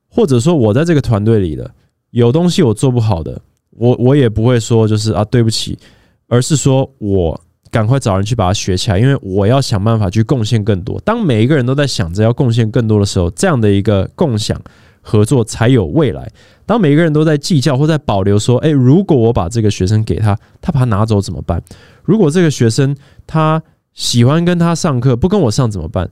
[0.09, 1.73] 或者说我在这个团队里的
[2.11, 5.79] 有东西我做不好的，我我也不会说就是啊对不起，
[6.27, 7.39] 而是说我
[7.71, 10.99] 赶快找人去把它学起来，因为我要想办法去贡献更多。
[11.01, 14.59] 当每一个人都在想着要贡献更多的时候，这样的一个共享
[15.01, 16.29] 合作才有未来。
[16.65, 21.61] 当每一个人都在计较或在保留说，诶，如果我把这个学生给他，他把他拿走怎么办？
[22.03, 22.95] 如果这个学生
[23.25, 23.61] 他
[23.93, 26.09] 喜欢跟他上课，不跟我上怎么办？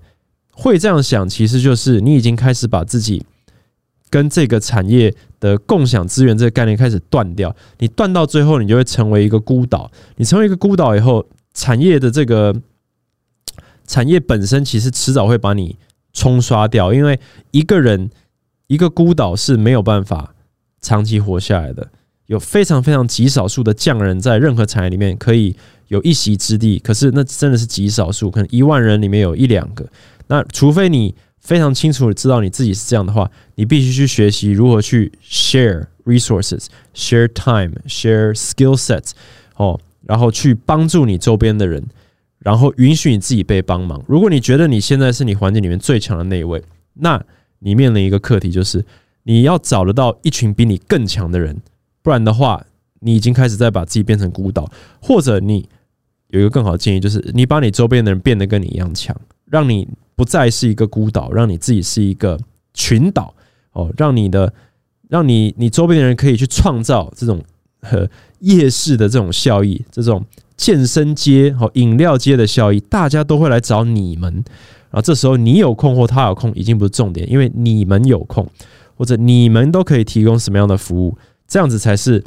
[0.52, 3.26] 会这样想，其实就是你已经开始把自己。
[4.12, 9.92] 跟这个产业的共享资源这个概念开始断掉，你断到最后，你就会成为一个孤岛。
[10.16, 11.26] 你成为一个孤岛以后，
[11.56, 12.56] 产业的这个
[13.88, 15.76] 产业本身其实迟早会把你
[16.14, 18.12] 冲刷掉，因为一个人
[18.68, 20.36] 一个孤岛是没有办法
[20.80, 21.90] 长期活下来的。
[22.28, 25.56] 有非常非常极少数的匠人在任何产业里面可以
[25.88, 29.88] 有一席之地，可是那真的是极少数，可能一万人里面有一两个。
[30.28, 31.16] 那除非你。
[31.38, 39.12] 非常清楚的知道你自己是这样的话，你必须去学习如何去 share resources, share time, share skill sets，
[39.56, 41.84] 哦，然后去帮助你周边的人，
[42.40, 44.02] 然后允许你自己被帮忙。
[44.08, 47.22] 如果你觉得你现在是你环境里面最强的那一位，那
[47.60, 48.86] 你面临一个课题，就是
[49.24, 51.58] 你要找得到一群比你更强的人，
[52.02, 52.64] 不然的话，
[53.02, 54.72] 你已经开始在把自己变成孤岛。
[55.02, 55.68] 或者你
[56.30, 59.88] 有一个更好的建议，就是你把你周边的人变得跟你一样强，让你。
[60.18, 62.40] 不再是一个孤岛，让你自己是一个
[62.74, 63.36] 群岛
[63.74, 64.54] 哦，让你的，
[65.10, 67.44] 让你你周边的人可以去创造这种
[67.82, 68.10] 和
[68.46, 70.26] 夜市的这种效益，这种
[70.58, 74.34] 健身街和饮料街的效益，大家都会来找你们。
[74.90, 78.48] 然后这时候你有空或他有空已经不是重点，因为你们有空
[78.96, 81.18] 或者你们都可以提供什么样的服务，
[81.48, 82.24] 这样子才是。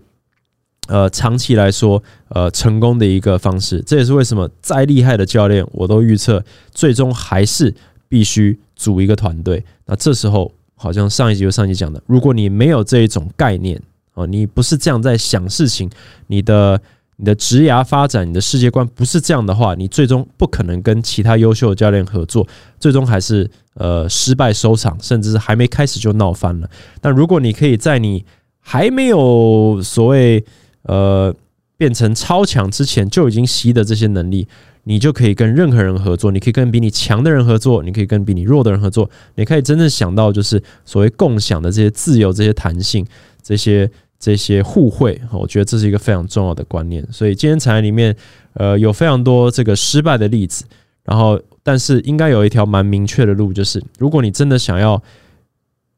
[0.91, 6.43] 呃，长期来说，呃，成功的一个方式，这也是为什么再厉害的教练，我都预测
[6.73, 7.75] 最终还是
[8.09, 9.63] 必须组一个团队。
[9.85, 13.79] 那这时候，好像上一集就上一集讲的，如果你没有这一种概念
[14.19, 15.89] 哦，你不是这样在想事情，
[16.27, 16.81] 你的
[17.17, 22.47] 你的职涯发展，你的世界观不是这样的话，你最终不可能跟其他优秀的教练合作，
[22.81, 26.69] 最终还是呃失败收场，甚至是还没开始就闹翻了。
[27.01, 28.25] 但如果你可以在你
[28.61, 30.45] 还没有所谓
[30.83, 31.35] 呃，
[31.77, 34.49] 变成超强之前就已经习得这些能力，
[34.85, 43.07] 你就可以跟任何人合作，你可以跟比你强的人合作，你可以跟比你弱的人合作，你可以真正想到就是所谓共享的这些自由、这些弹性、
[43.43, 45.21] 这些这些互惠。
[45.33, 47.07] 我觉得这是一个非常重要的观念。
[47.13, 48.15] 所以今天产业里面，
[48.55, 50.65] 呃，有非常多这个失败的例子，
[51.05, 55.03] 然后但是应该有一条蛮明确的路，就是如果你真的想要，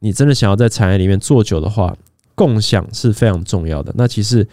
[0.01, 1.97] 你真的想要在产业里面做久的话，
[2.35, 3.93] 共享是非常重要的。
[3.97, 4.47] 那其实。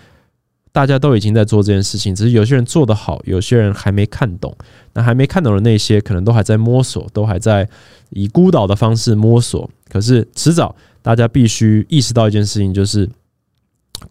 [0.70, 4.56] 大家都已经在做这件事情，只是有些人做得好，有些人还没看懂。
[4.94, 7.68] 那还没看懂的那些，可能都还在摸索，都还在
[8.12, 9.68] 以孤岛的方式摸索。
[9.90, 13.10] 可是迟早，大家必须意识到一件事情，就是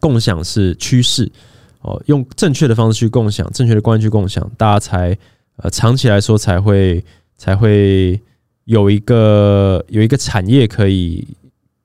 [0.00, 1.30] 共享是趋势
[1.82, 2.02] 哦。
[2.06, 5.16] 用正确的方式去共享，正确的观念去共享，大家才
[5.56, 7.04] 呃长期来说才会
[7.36, 8.20] 才会
[8.64, 11.26] 有一个有一个产业可以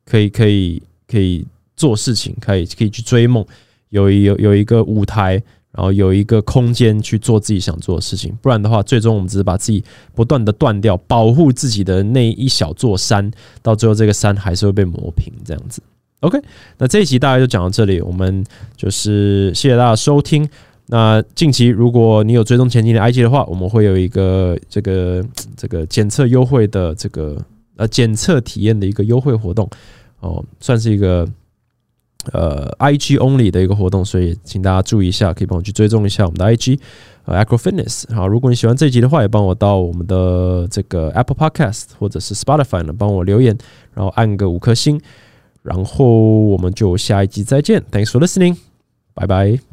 [0.05, 1.45] 可以可以可以
[1.75, 3.45] 做事情，可以可以去追梦。
[3.89, 5.33] 有有有一个舞台，
[5.73, 9.83] 然后有一个空间去做自己想做的事情，不然的话，最终我们只是把自己
[10.15, 13.29] 不断的断掉，保护自己的那一小座山，
[13.61, 15.81] 到最后这个山还是会被磨平，这样子。
[16.22, 16.39] OK，
[16.78, 18.43] 那这一集大概就讲到这里，我们
[18.76, 20.47] 就是谢谢大家收听。
[20.88, 27.38] 那近期如果你有追踪前进的 IG 的话，我们会有一个这个这个检测优惠的这个
[27.76, 29.69] 呃检测体验的一个优惠活动
[30.19, 31.28] 哦，算是一个。
[32.34, 36.78] 呃，IG only 的一个活动，所以请大家注意一下，可以帮我去追踪一下我们的 IG，
[37.26, 38.13] 呃，Acro Fitness。
[38.13, 43.57] 好，如果你喜欢这集的话，也帮我到我们的这个 Apple Podcast 或者是 Spotify 呢，帮我留言，
[43.95, 45.01] 然后按个五颗星，
[45.62, 47.84] 然后我们就下一集再见。
[47.91, 48.57] Thanks for listening，
[49.14, 49.70] 拜拜。